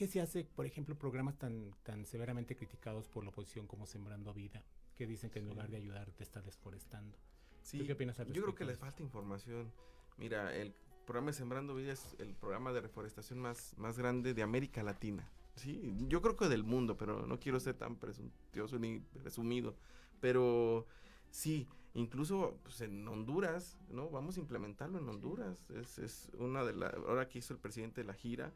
[0.00, 4.32] qué se hace, por ejemplo, programas tan, tan severamente criticados por la oposición como Sembrando
[4.32, 4.64] Vida,
[4.96, 7.18] que dicen que en lugar de ayudar te está desforestando?
[7.60, 9.70] Sí, qué opinas Yo creo que les falta información.
[10.16, 10.72] Mira, el
[11.04, 15.28] programa Sembrando Vida es el programa de reforestación más, más grande de América Latina.
[15.56, 19.76] Sí, yo creo que del mundo, pero no quiero ser tan presuntuoso ni presumido.
[20.18, 20.86] Pero
[21.30, 24.08] sí, incluso pues, en Honduras, ¿no?
[24.08, 25.68] Vamos a implementarlo en Honduras.
[25.72, 28.50] Es, es una de las, ahora que hizo el presidente la gira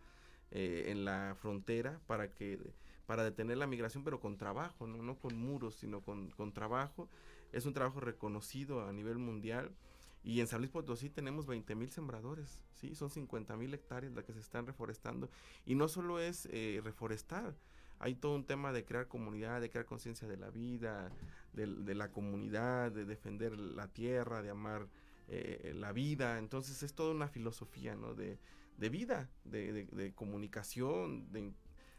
[0.54, 2.58] eh, en la frontera para que
[3.06, 7.08] para detener la migración, pero con trabajo, no, no con muros, sino con, con trabajo.
[7.52, 9.72] Es un trabajo reconocido a nivel mundial.
[10.22, 12.94] Y en San Luis Potosí tenemos 20 mil sembradores, ¿sí?
[12.94, 15.28] Son 50 mil hectáreas las que se están reforestando.
[15.66, 17.54] Y no solo es eh, reforestar,
[17.98, 21.10] hay todo un tema de crear comunidad, de crear conciencia de la vida,
[21.52, 24.88] de, la comunidad, de defender la tierra, de amar
[25.28, 26.38] eh, la vida.
[26.38, 28.14] Entonces es toda una filosofía, ¿no?
[28.14, 28.38] De,
[28.78, 31.52] de vida, de, de comunicación, de,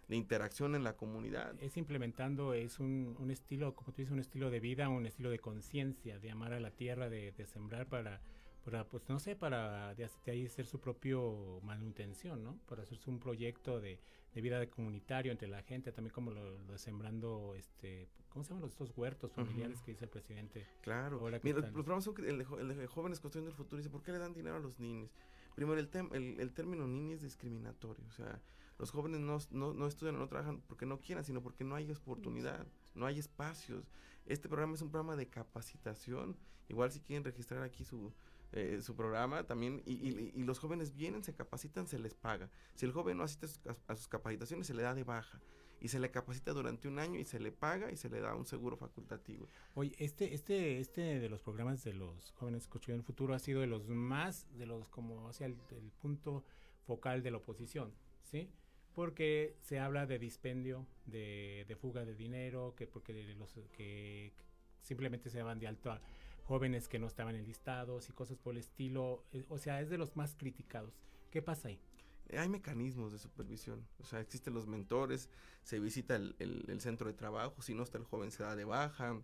[0.09, 1.55] interacción en la comunidad.
[1.61, 5.29] Es implementando, es un, un, estilo, como tú dices, un estilo de vida, un estilo
[5.29, 8.21] de conciencia, de amar a la tierra, de, de sembrar para,
[8.65, 12.57] para, pues no sé, para de, ahí hacer su propio manutención, ¿no?
[12.67, 13.99] Para hacerse un proyecto de,
[14.33, 18.49] de vida de comunitario entre la gente, también como lo, lo sembrando, este, ¿cómo se
[18.49, 20.67] llaman los, estos huertos familiares que dice el presidente?
[20.81, 24.01] Claro, Mira, los programas son el de, el de jóvenes construyendo el futuro, dice, ¿por
[24.01, 25.11] qué le dan dinero a los niños?
[25.55, 28.41] Primero, el, el, el, término niño es discriminatorio, o sea,
[28.77, 31.75] los jóvenes no, no, no estudian o no trabajan porque no quieran, sino porque no
[31.75, 33.89] hay oportunidad, no hay espacios.
[34.25, 36.35] Este programa es un programa de capacitación,
[36.67, 38.13] igual si quieren registrar aquí su,
[38.51, 42.49] eh, su programa también y, y, los jóvenes vienen, se capacitan, se les paga.
[42.73, 43.47] Si el joven no asiste
[43.87, 45.39] a sus capacitaciones, se le da de baja
[45.81, 48.35] y se le capacita durante un año y se le paga y se le da
[48.35, 49.47] un seguro facultativo.
[49.73, 53.61] Oye, este, este, este de los programas de los jóvenes construyendo el futuro ha sido
[53.61, 56.43] de los más, de los como hacia el, el punto
[56.85, 58.49] focal de la oposición, ¿sí?
[58.93, 64.31] Porque se habla de dispendio, de, de fuga de dinero, que porque los que
[64.81, 66.01] simplemente se van de alto a
[66.45, 69.25] jóvenes que no estaban enlistados y cosas por el estilo.
[69.33, 70.93] Eh, o sea, es de los más criticados.
[71.31, 71.79] ¿Qué pasa ahí?
[72.37, 75.29] Hay mecanismos de supervisión, o sea, existen los mentores,
[75.63, 78.65] se visita el, el, centro de trabajo, si no está el joven se da de
[78.65, 79.21] baja,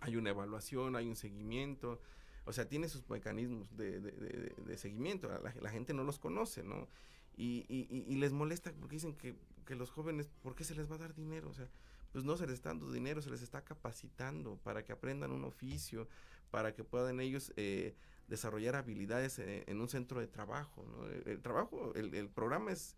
[0.00, 2.00] hay una evaluación, hay un seguimiento,
[2.44, 6.62] o sea, tiene sus mecanismos de, de, de, seguimiento, la, la, gente no los conoce,
[6.64, 6.88] ¿no?
[7.36, 10.90] Y, y, y, les molesta porque dicen que, que los jóvenes, ¿por qué se les
[10.90, 11.48] va a dar dinero?
[11.48, 11.68] O sea,
[12.12, 15.44] pues no se les está dando dinero, se les está capacitando para que aprendan un
[15.44, 16.08] oficio,
[16.52, 17.96] para que puedan ellos eh,
[18.28, 20.84] desarrollar habilidades eh, en, un centro de trabajo.
[21.24, 22.94] El, trabajo, el, programa es,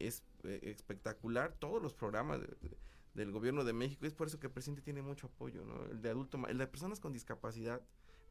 [0.00, 2.40] es eh, espectacular, todos los programas
[3.14, 6.10] del gobierno de México, es por eso que el presidente tiene mucho apoyo, el de
[6.10, 7.80] adulto, el de personas con discapacidad,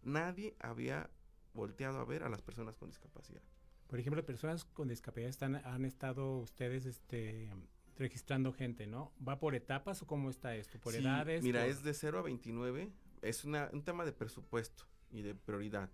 [0.03, 1.09] nadie había
[1.53, 3.41] volteado a ver a las personas con discapacidad.
[3.87, 7.53] Por ejemplo, personas con discapacidad están, han estado ustedes este,
[7.95, 9.13] registrando gente, ¿no?
[9.25, 10.77] ¿Va por etapas o cómo está esto?
[10.77, 11.41] ¿Por edades?
[11.41, 12.91] Mira, es de 0 a 29
[13.21, 15.89] es una, un tema de presupuesto y de prioridad.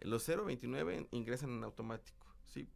[0.00, 2.26] Los 0-29 ingresan en automático.
[2.46, 2.68] ¿sí?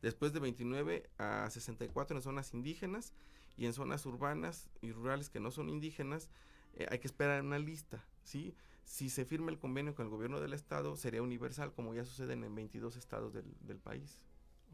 [0.00, 3.14] después de 29 a 64 en zonas indígenas
[3.56, 6.30] y en zonas urbanas y rurales que no son indígenas,
[6.74, 8.04] eh, hay que esperar una lista.
[8.22, 8.54] ¿sí?
[8.84, 12.34] Si se firma el convenio con el gobierno del estado, sería universal, como ya sucede
[12.34, 14.22] en 22 estados del, del país.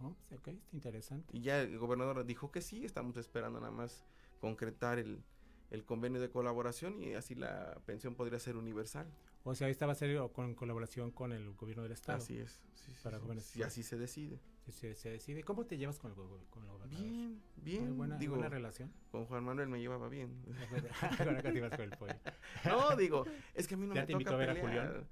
[0.02, 1.36] Oh, ok, está interesante.
[1.36, 4.04] Y ya el gobernador dijo que sí, estamos esperando nada más
[4.40, 5.22] concretar el,
[5.70, 9.06] el convenio de colaboración y así la pensión podría ser universal.
[9.44, 12.18] O sea, esta va a ser con colaboración con el gobierno del estado.
[12.18, 12.60] Así es.
[13.02, 13.56] para jóvenes.
[13.56, 14.40] Y así se decide.
[14.70, 15.42] Se, se, decide.
[15.44, 16.16] ¿Cómo te llevas con el,
[16.50, 17.02] con el gobernador?
[17.02, 17.96] Bien, bien.
[17.96, 18.92] Buena, digo, buena relación.
[19.10, 20.44] Con Juan Manuel me llevaba bien.
[21.18, 22.14] Ahora te con el pollo.
[22.66, 25.06] No, digo, es que a mí no me toca pelear.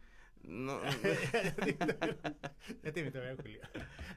[0.47, 0.81] No.
[2.83, 3.61] ya te invito a ver Julio.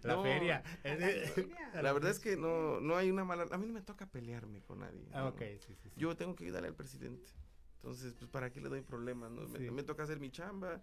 [0.03, 0.63] La feria.
[1.81, 3.47] La verdad es que no, no hay una mala.
[3.51, 5.07] A mí no me toca pelearme con nadie.
[5.11, 7.33] Ah, ok, sí, sí, Yo tengo que ayudarle al presidente.
[7.77, 9.31] Entonces, pues, ¿para qué le doy problemas?
[9.31, 9.47] No?
[9.47, 10.79] Me, toca hacer mi chamba.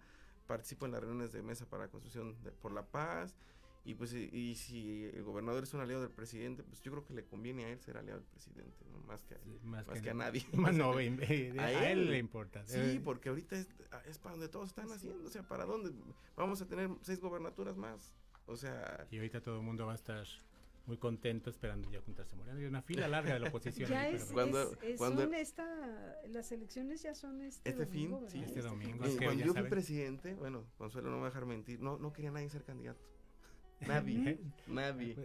[0.47, 3.35] Participo en las reuniones de mesa para construcción por la paz
[3.85, 7.13] y pues y, si el gobernador es un aliado del presidente, pues yo creo que
[7.13, 8.99] le conviene a él ser aliado del presidente, ¿no?
[9.07, 10.45] más que a, más, que, a nadie.
[10.53, 12.65] no, a, él, le importa.
[12.65, 13.01] Sí, eh.
[13.03, 13.67] porque ahorita es,
[14.05, 15.91] es, para donde todos están haciendo, o sea, ¿para dónde?
[16.35, 18.13] Vamos a tener seis gobernaturas más,
[18.45, 19.07] o sea...
[19.09, 20.25] Y ahorita todo el mundo va a estar
[20.87, 22.59] muy contento esperando ya juntarse Moreno.
[22.59, 23.89] Hay una fila larga de la oposición.
[23.89, 29.05] ya es, cuando, son esta, las elecciones ya son este, este fin, sí, este domingo.
[29.17, 32.31] cuando yo fui presidente, bueno, Consuelo no me va a dejar mentir, no, no quería
[32.31, 33.05] nadie ser candidato.
[33.81, 35.15] Nadie, nadie.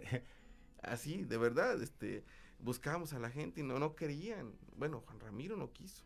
[0.81, 2.23] Así, de verdad, este,
[2.59, 4.53] buscábamos a la gente y no, no querían.
[4.75, 6.03] Bueno, Juan Ramiro no quiso.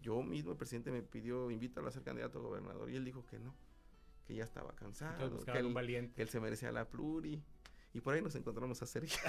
[0.00, 3.26] Yo mismo, el presidente me pidió, invítalo a ser candidato a gobernador y él dijo
[3.26, 3.54] que no,
[4.26, 7.42] que ya estaba cansado, que él, que él se merecía la pluri.
[7.98, 9.18] Y por ahí nos encontramos a Sergio.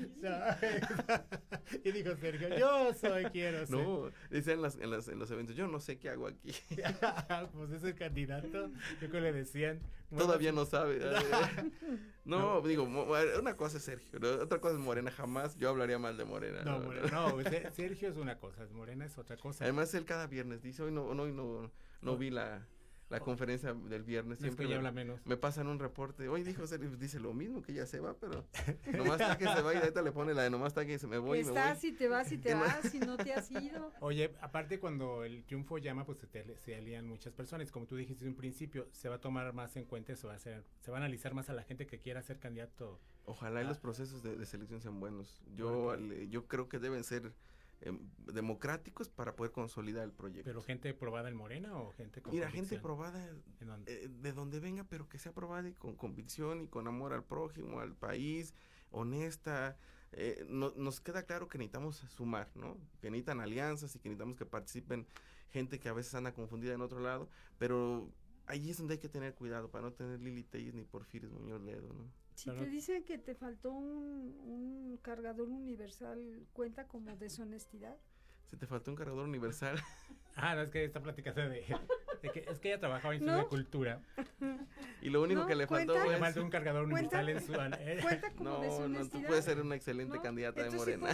[1.84, 3.76] y dijo Sergio, yo soy, quiero ser.
[3.76, 6.52] No, dice en, las, en, las, en, los eventos, yo no sé qué hago aquí.
[7.52, 8.70] pues es el candidato,
[9.00, 9.80] yo que le decían.
[10.16, 11.00] Todavía no sabe.
[12.24, 16.24] no, digo, una cosa es Sergio, otra cosa es Morena, jamás yo hablaría mal de
[16.24, 16.62] Morena.
[16.62, 17.36] No, no,
[17.72, 19.64] Sergio es una cosa, Morena es otra cosa.
[19.64, 21.70] Además, él cada viernes dice, hoy no, no, no,
[22.00, 22.66] no vi la
[23.10, 25.20] la conferencia del viernes siempre me, habla menos.
[25.26, 26.28] me pasan un reporte.
[26.28, 28.46] Hoy dijo, dice lo mismo que ya se va, pero
[28.96, 31.08] nomás está que se va y ahorita le pone la de nomás está que se
[31.08, 31.40] me voy.
[31.40, 33.92] Estás y te vas y te vas y no te has ido.
[34.00, 37.72] Oye, aparte cuando el triunfo llama, pues se, se alían muchas personas.
[37.72, 40.34] Como tú dijiste en un principio, se va a tomar más en cuenta, se va
[40.34, 43.00] a hacer, se va a analizar más a la gente que quiera ser candidato.
[43.24, 45.42] Ojalá y los procesos de, selección sean buenos.
[45.54, 45.96] Yo,
[46.28, 47.32] yo creo que deben ser
[47.82, 50.44] Em, democráticos para poder consolidar el proyecto.
[50.44, 53.26] ¿Pero gente probada en Morena o gente con Mira, gente probada
[53.86, 57.24] eh, de donde venga, pero que sea probada y con convicción y con amor al
[57.24, 58.54] prójimo, al país,
[58.90, 59.78] honesta.
[60.12, 62.76] Eh, nos queda claro que necesitamos sumar, ¿no?
[63.00, 65.06] Que necesitan alianzas y que necesitamos que participen
[65.48, 68.12] gente que a veces anda confundida en otro lado, pero
[68.46, 71.62] ahí es donde hay que tener cuidado para no tener Lili Telles ni Porfirio Muñoz
[71.62, 72.19] Ledo, ¿no?
[72.40, 77.98] Si te dicen que te faltó un, un, cargador universal, ¿cuenta como deshonestidad?
[78.50, 79.80] Si te faltó un cargador universal.
[80.36, 81.64] ah, no, es que está platicando de,
[82.22, 83.38] de que es que ella trabajaba en ¿No?
[83.38, 84.00] de cultura.
[85.00, 86.14] Y lo único que le faltó fue...
[86.14, 87.54] Le faltó un cargador universal en su...
[87.54, 87.98] Eh.
[88.02, 89.04] ¿Cuenta como no, deshonestidad?
[89.04, 91.08] no, tú puedes ser una excelente candidata de Morena.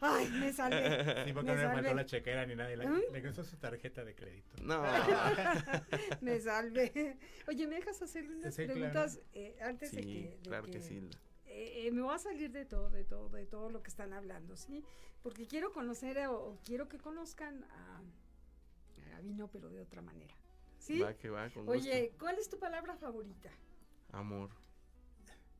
[0.00, 1.24] Ay, me salvé.
[1.24, 2.70] Sí, porque no le faltó la chequera ni nada.
[2.70, 3.00] Le, ¿Mm?
[3.12, 4.56] le su tarjeta de crédito.
[4.62, 4.82] No.
[6.20, 7.18] me salvé.
[7.48, 10.08] Oye, ¿me dejas hacer unas preguntas eh, antes de que...
[10.08, 11.08] De claro que, sí.
[11.58, 14.56] Eh, me voy a salir de todo, de todo, de todo lo que están hablando,
[14.56, 14.84] ¿sí?
[15.22, 18.02] Porque quiero conocer o, quiero que conozcan a,
[19.16, 20.34] a Vino, pero de otra manera.
[20.78, 21.00] ¿Sí?
[21.00, 23.50] Va que va, con Oye, ¿cuál es tu palabra favorita?
[24.12, 24.50] Amor.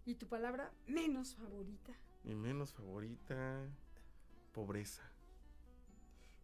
[0.04, 1.94] ¿Y tu palabra menos favorita?
[2.24, 3.66] Mi menos favorita,
[4.52, 5.02] pobreza.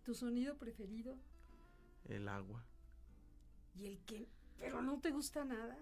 [0.03, 1.15] ¿Tu sonido preferido?
[2.09, 2.65] El agua.
[3.75, 4.27] ¿Y el que,
[4.59, 5.77] pero no te gusta nada?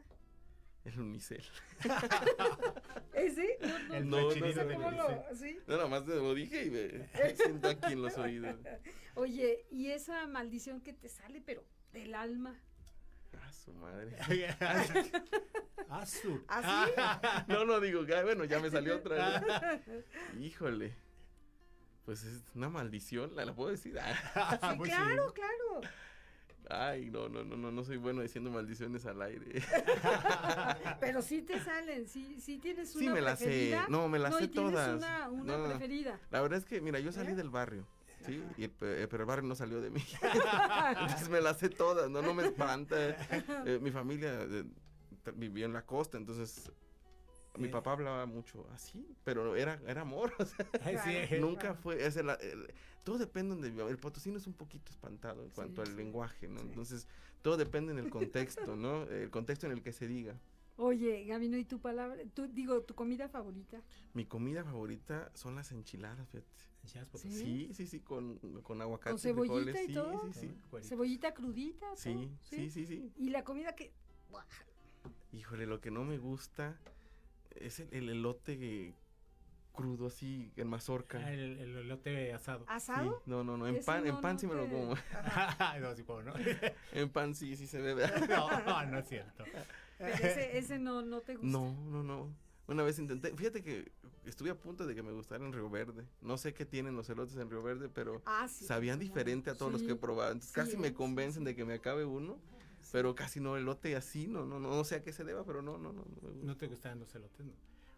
[0.84, 1.44] El unicel.
[3.12, 3.58] ¿Ese?
[3.60, 5.58] No, no, no, no sé cómo lo, ¿sí?
[5.66, 8.56] No, nada más lo dije y me siento aquí en los oídos.
[9.14, 11.62] Oye, y esa maldición que te sale, pero
[11.92, 12.58] del alma.
[13.38, 14.16] Ah, su madre.
[15.88, 16.42] ah, su.
[16.48, 16.92] ¿Así?
[17.48, 19.80] no, no digo, bueno, ya me salió otra.
[20.40, 20.94] Híjole.
[22.04, 23.96] Pues es una maldición, ¿la, la puedo decir?
[23.96, 25.80] sí, pues claro, claro.
[26.68, 29.46] Ay, no, no, no, no, no soy bueno diciendo maldiciones al aire.
[31.00, 34.36] Pero sí te salen, sí, sí tienes una Sí me las sé, no, me las
[34.36, 34.96] sé todas.
[34.96, 36.20] una, una preferida.
[36.30, 37.34] La verdad es que, mira, yo salí ¿Eh?
[37.36, 37.86] del barrio.
[38.26, 38.70] Sí, y, eh,
[39.10, 40.04] pero el barrio no salió de mí.
[41.00, 42.96] Entonces me las sé todas, no, no me espanta.
[43.66, 44.46] Eh, mi familia
[45.34, 46.70] vivía en la costa, entonces
[47.58, 50.66] mi papá hablaba mucho así, pero era, era amor, o sea,
[51.40, 52.30] nunca fue, es el,
[53.04, 56.60] todo depende de, el potosino es un poquito espantado en cuanto al lenguaje, ¿no?
[56.60, 57.08] Entonces,
[57.42, 59.04] todo depende en el contexto, ¿no?
[59.04, 60.38] El contexto en el que se diga.
[60.76, 63.82] Oye, Gabino, ¿y tu palabra, tú, digo, tu comida favorita?
[64.14, 66.48] Mi comida favorita son las enchiladas, fíjate.
[67.18, 67.68] ¿Sí?
[67.74, 69.10] sí, sí, con, con aguacate.
[69.10, 70.32] ¿Con cebollita y todo?
[70.32, 70.48] Sí, sí,
[70.80, 70.88] sí.
[70.88, 71.86] ¿Cebollita crudita?
[71.96, 73.92] Sí, sí, sí, sí, ¿Y la comida que...?
[75.32, 76.78] Híjole, lo que no me gusta
[77.56, 78.94] es el, elote
[79.72, 81.18] crudo así en mazorca.
[81.18, 82.64] Ah, el, elote asado.
[82.68, 83.22] ¿Asado?
[83.26, 84.94] No, no, no, en pan, en pan sí me lo como.
[85.80, 86.34] no, sí puedo, ¿no?
[86.92, 87.94] en pan sí, sí se ve.
[88.28, 89.44] no, no es cierto.
[89.98, 91.48] ese, ese no, no te gusta.
[91.48, 92.34] No, no, no.
[92.66, 93.90] Una vez intenté, fíjate que
[94.24, 96.06] estuve a punto de que me gustara en Río Verde.
[96.20, 99.72] No sé qué tienen los elotes en Río Verde, pero ah, sabían diferente a todos
[99.72, 100.32] los que he probado.
[100.32, 102.38] Entonces casi me convencen de que me acabe uno.
[102.90, 105.62] Pero casi no elote así, no, no, no, no sé a qué se deba, pero
[105.62, 106.04] no, no, no.
[106.22, 107.52] No, no te gustan los elotes, ¿no?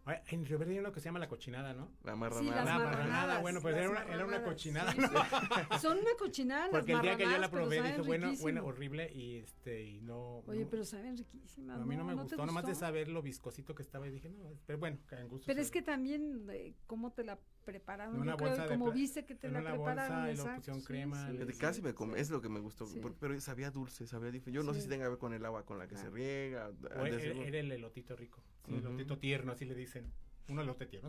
[0.04, 1.92] En Río Verde hay uno que se llama la cochinada, ¿no?
[2.02, 2.64] La marranada.
[2.64, 5.78] la marranada, bueno, pues era una, era una, cochinada, ¿no?
[5.78, 9.36] Son una cochinada Porque el día que yo la probé dije, bueno, bueno, horrible y
[9.36, 10.38] este, y no.
[10.46, 11.80] Oye, pero saben riquísimas.
[11.80, 14.58] a mí no me gustó, nomás de saber lo viscosito que estaba y dije, no,
[14.66, 15.46] pero bueno, en gusto.
[15.46, 18.20] Pero es que también, eh, ¿cómo te la prepararon?
[18.20, 20.36] Una yo creo, como viste que te la prepararon.
[20.36, 21.30] Bolsa, y crema.
[21.60, 22.88] Casi me come, es lo que me gustó,
[23.20, 24.52] pero sabía dulce, sabía diferente.
[24.52, 26.72] Yo no sé si tenga que ver con el agua con la que se riega.
[27.04, 30.12] era el elotito rico, el elotito tierno, así le dicen.
[30.48, 31.08] Uno lo te tiene,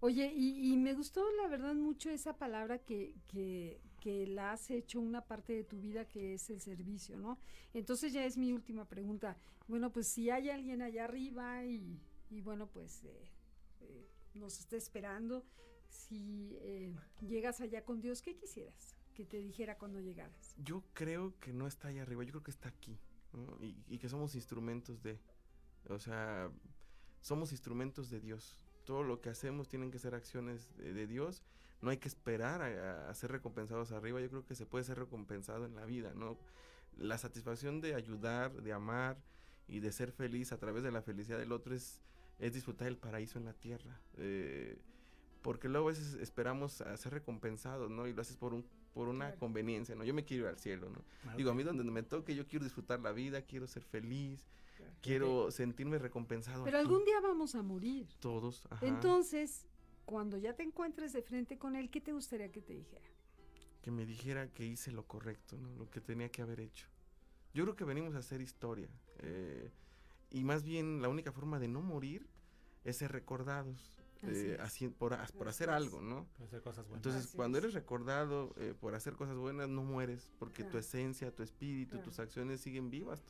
[0.00, 4.70] Oye, y, y, me gustó la verdad mucho esa palabra que, que, que, la has
[4.70, 7.38] hecho una parte de tu vida que es el servicio, ¿no?
[7.72, 9.38] Entonces ya es mi última pregunta.
[9.66, 11.98] Bueno, pues si hay alguien allá arriba y,
[12.30, 13.30] y bueno, pues eh,
[13.80, 15.42] eh, nos está esperando,
[15.88, 16.94] si eh,
[17.26, 20.54] llegas allá con Dios, ¿qué quisieras que te dijera cuando llegaras?
[20.58, 22.98] Yo creo que no está allá arriba, yo creo que está aquí.
[23.60, 25.18] y, que somos instrumentos de,
[25.88, 26.50] o sea,
[27.20, 28.58] somos instrumentos de Dios.
[28.84, 31.42] Todo lo que hacemos tienen que ser acciones de, Dios.
[31.80, 34.20] No hay que esperar a, a, ser recompensados arriba.
[34.20, 36.38] Yo creo que se puede ser recompensado en la vida, ¿no?
[36.96, 39.16] La satisfacción de ayudar, de amar
[39.66, 42.00] y de ser feliz a través de la felicidad del otro es,
[42.38, 44.00] es disfrutar el paraíso en la tierra.
[44.16, 44.78] Eh,
[45.42, 48.06] porque luego a veces esperamos a ser recompensados, ¿no?
[48.06, 48.64] Y lo haces por un
[48.94, 50.04] por una conveniencia, ¿no?
[50.04, 51.04] Yo me quiero ir al cielo, ¿no?
[51.26, 54.48] Ah, Digo, a mí donde me toque, yo quiero disfrutar la vida, quiero ser feliz,
[55.04, 56.64] quiero sentirme recompensado.
[56.64, 58.08] Pero algún día vamos a morir.
[58.20, 58.86] Todos, ajá.
[58.86, 59.66] Entonces,
[60.04, 63.06] cuando ya te encuentres de frente con él, ¿qué te gustaría que te dijera?
[63.82, 65.74] Que me dijera que hice lo correcto, ¿no?
[65.76, 66.88] Lo que tenía que haber hecho.
[67.52, 68.88] Yo creo que venimos a hacer historia.
[69.18, 69.70] Eh,
[70.30, 72.26] y más bien la única forma de no morir
[72.84, 73.92] es ser recordados.
[74.26, 74.58] Eh,
[74.98, 76.26] por, por hacer algo, ¿no?
[76.42, 77.06] hacer cosas buenas.
[77.06, 81.42] Entonces, cuando eres recordado eh, por hacer cosas buenas, no mueres, porque tu esencia, tu
[81.42, 83.22] espíritu, tus acciones siguen vivas.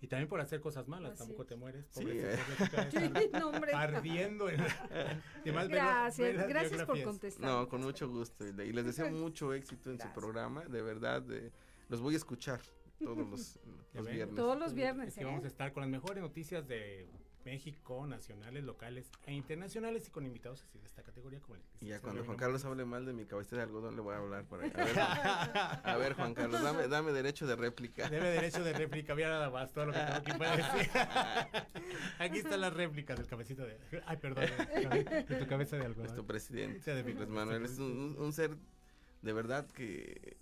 [0.00, 1.86] Y también por hacer cosas malas, tampoco te mueres.
[1.90, 2.02] Sí,
[3.74, 4.46] ardiendo.
[5.44, 7.50] gracias, gracias por contestar.
[7.50, 8.46] No, con mucho gusto.
[8.46, 10.64] Y les deseo mucho éxito en su programa.
[10.66, 11.24] De verdad,
[11.88, 12.60] los voy a escuchar
[12.98, 13.58] todos los,
[14.12, 14.36] viernes.
[14.36, 15.14] Todos los viernes.
[15.14, 17.08] que vamos a estar con las mejores noticias de
[17.48, 21.86] México, nacionales, locales e internacionales y con invitados así de esta categoría como el Y
[21.86, 24.44] ya cuando Juan Carlos hable mal de mi cabeza de algodón le voy a hablar
[24.44, 24.70] por ahí.
[24.76, 28.02] A ver, Juan Carlos, dame, dame derecho de réplica.
[28.02, 30.90] Dame derecho de réplica, mira nada más todo lo que tengo aquí para decir.
[32.18, 33.78] aquí están las réplicas del cabecito de...
[34.04, 36.04] Ay, perdón, de, tu cabeza de algodón.
[36.04, 38.58] Nuestro presidente, de pues Manuel, es un, un ser
[39.22, 40.36] de verdad que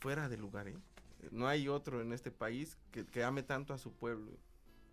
[0.00, 0.74] fuera de lugar, ¿eh?
[1.30, 4.36] No hay otro en este país que, que ame tanto a su pueblo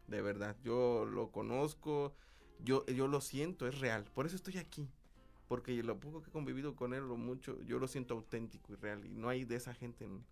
[0.08, 0.56] de verdad.
[0.64, 2.14] Yo lo conozco,
[2.60, 4.06] yo, yo lo siento, es real.
[4.14, 4.90] Por eso estoy aquí.
[5.48, 8.76] Porque lo poco que he convivido con él, lo mucho, yo lo siento auténtico y
[8.78, 9.06] real.
[9.06, 10.24] Y no hay de esa gente en,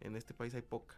[0.00, 0.96] en este país, hay poca.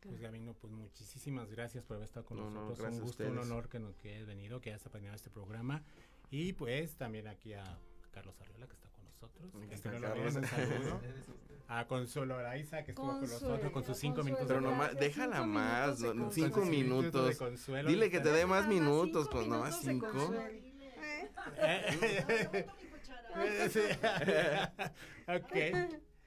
[0.00, 2.94] Pues Gabino, pues muchísimas gracias por haber estado con nosotros.
[2.94, 5.82] un gusto, un honor que nos que hayas venido, que hayas acompañado este programa.
[6.30, 7.78] Y pues también aquí a
[8.12, 8.87] Carlos Arriola, que está
[9.20, 9.52] nosotros.
[9.70, 11.00] Este no lo saludo.
[11.68, 14.46] a Consuelo Araiza, que estuvo con nosotros con sus cinco minutos.
[14.46, 15.98] Pero nomás, déjala más,
[16.30, 17.38] cinco minutos.
[17.86, 20.32] Dile que te dé más minutos, pues nomás cinco.
[25.28, 25.56] ok.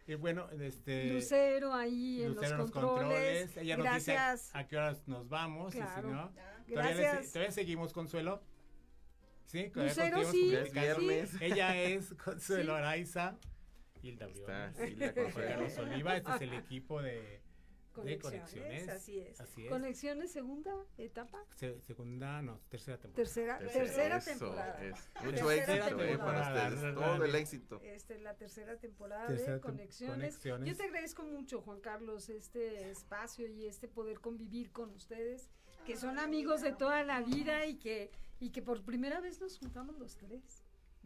[0.07, 1.13] Y bueno, este.
[1.13, 3.55] Lucero ahí en los, controles.
[3.57, 4.47] Ella nos Gracias.
[4.47, 5.73] dice a, qué horas nos vamos.
[5.73, 6.07] Claro.
[6.07, 6.31] Y si no,
[6.67, 7.31] Gracias.
[7.31, 8.41] Todavía, seguimos, Consuelo.
[9.51, 11.33] Sí, Lucero, sí, viernes.
[11.41, 13.37] Ella es Consuelo Araiza.
[14.01, 17.41] Hilda Briones, Carlos Oliva, este es el equipo de
[17.91, 19.41] Conexiones, Así es.
[19.41, 19.69] Así es.
[19.69, 21.43] Conexiones, segunda etapa.
[21.81, 23.23] segunda, no, tercera temporada.
[23.25, 24.79] Tercera, tercera, temporada.
[25.25, 27.81] Mucho éxito eh, para ustedes, todo el éxito.
[27.83, 30.41] Esta es la tercera temporada de conexiones.
[30.41, 35.49] Yo te agradezco mucho, Juan Carlos, este espacio y este poder convivir con ustedes,
[35.85, 38.11] que son amigos de toda la vida y que,
[38.41, 40.63] y que por primera vez nos juntamos los tres.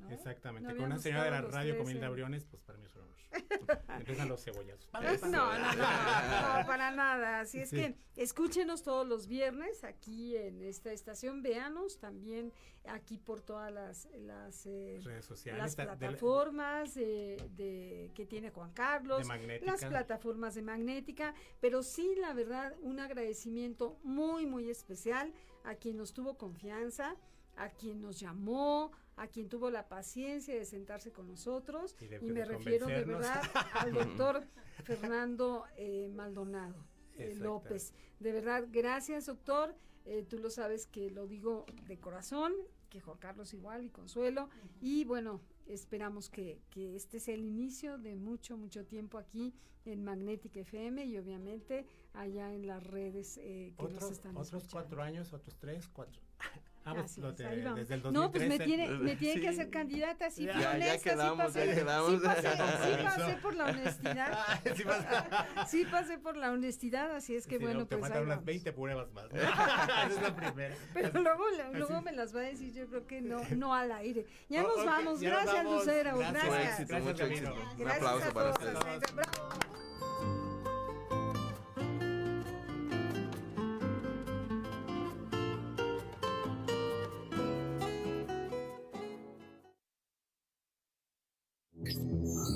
[0.10, 3.04] Exactamente, con una señora de la radio como Hilda Briones, pues para mí es un
[3.04, 3.16] honor.
[4.00, 4.90] Empiezan los cebollazos.
[4.94, 5.00] No,
[5.32, 5.76] no, no, no,
[6.68, 7.42] para nada.
[7.42, 12.52] Así es que escúchenos todos los viernes aquí en esta estación, véanos también
[12.88, 19.28] aquí por todas las, las eh, redes sociales, las plataformas de, que tiene Juan Carlos,
[19.62, 25.34] las plataformas de Magnética, pero sí, la verdad, un agradecimiento muy, muy especial
[25.66, 27.16] a quien nos tuvo confianza,
[27.56, 32.44] a quien nos llamó, a quien tuvo la paciencia de sentarse con nosotros y, me
[32.44, 33.42] refiero de verdad
[33.74, 34.44] al doctor
[34.84, 36.86] Fernando eh, Maldonado
[37.18, 37.94] eh, López.
[38.20, 39.76] De verdad, gracias doctor.
[40.06, 42.54] Eh, tú lo sabes que lo digo de corazón,
[42.90, 44.50] que Juan Carlos igual y Consuelo.
[44.82, 49.54] Y bueno, esperamos que, que, este sea el inicio de mucho, mucho tiempo aquí
[49.86, 55.34] en Magnética FM y obviamente allá en las redes que nos están Otros cuatro años,
[55.34, 56.22] otros tres, cuatro.
[56.88, 58.12] Ah, pues lo desde el 2013.
[58.12, 61.68] No, pues me tiene, me tiene que hacer candidata, sí, ya, ya quedamos, sí pasé,
[61.68, 62.12] ya quedamos.
[62.12, 64.38] Sí pasé, sí pasé por la honestidad.
[65.68, 68.00] sí, pasé por la honestidad, así es que bueno, no, pues.
[68.00, 69.26] Te faltan unas 20 pruebas más.
[69.34, 70.76] Esa es la primera.
[70.94, 74.28] Pero luego, luego me las va a decir, yo creo que no, no al aire.
[74.48, 75.66] Ya nos okay, vamos, ya gracias.
[75.66, 76.18] Lucero.
[76.20, 76.46] Gracias.
[76.46, 77.56] Gracias, gracias, mucho éxito.
[77.80, 78.80] Un aplauso para ustedes.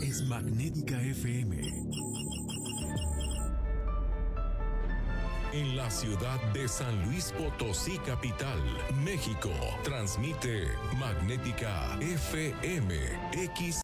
[0.10, 1.56] Magnética FM.
[5.54, 8.60] En la ciudad de San Luis Potosí, capital,
[9.06, 9.52] México,
[9.84, 10.68] transmite
[11.00, 12.92] Magnética FM
[13.34, 13.78] X.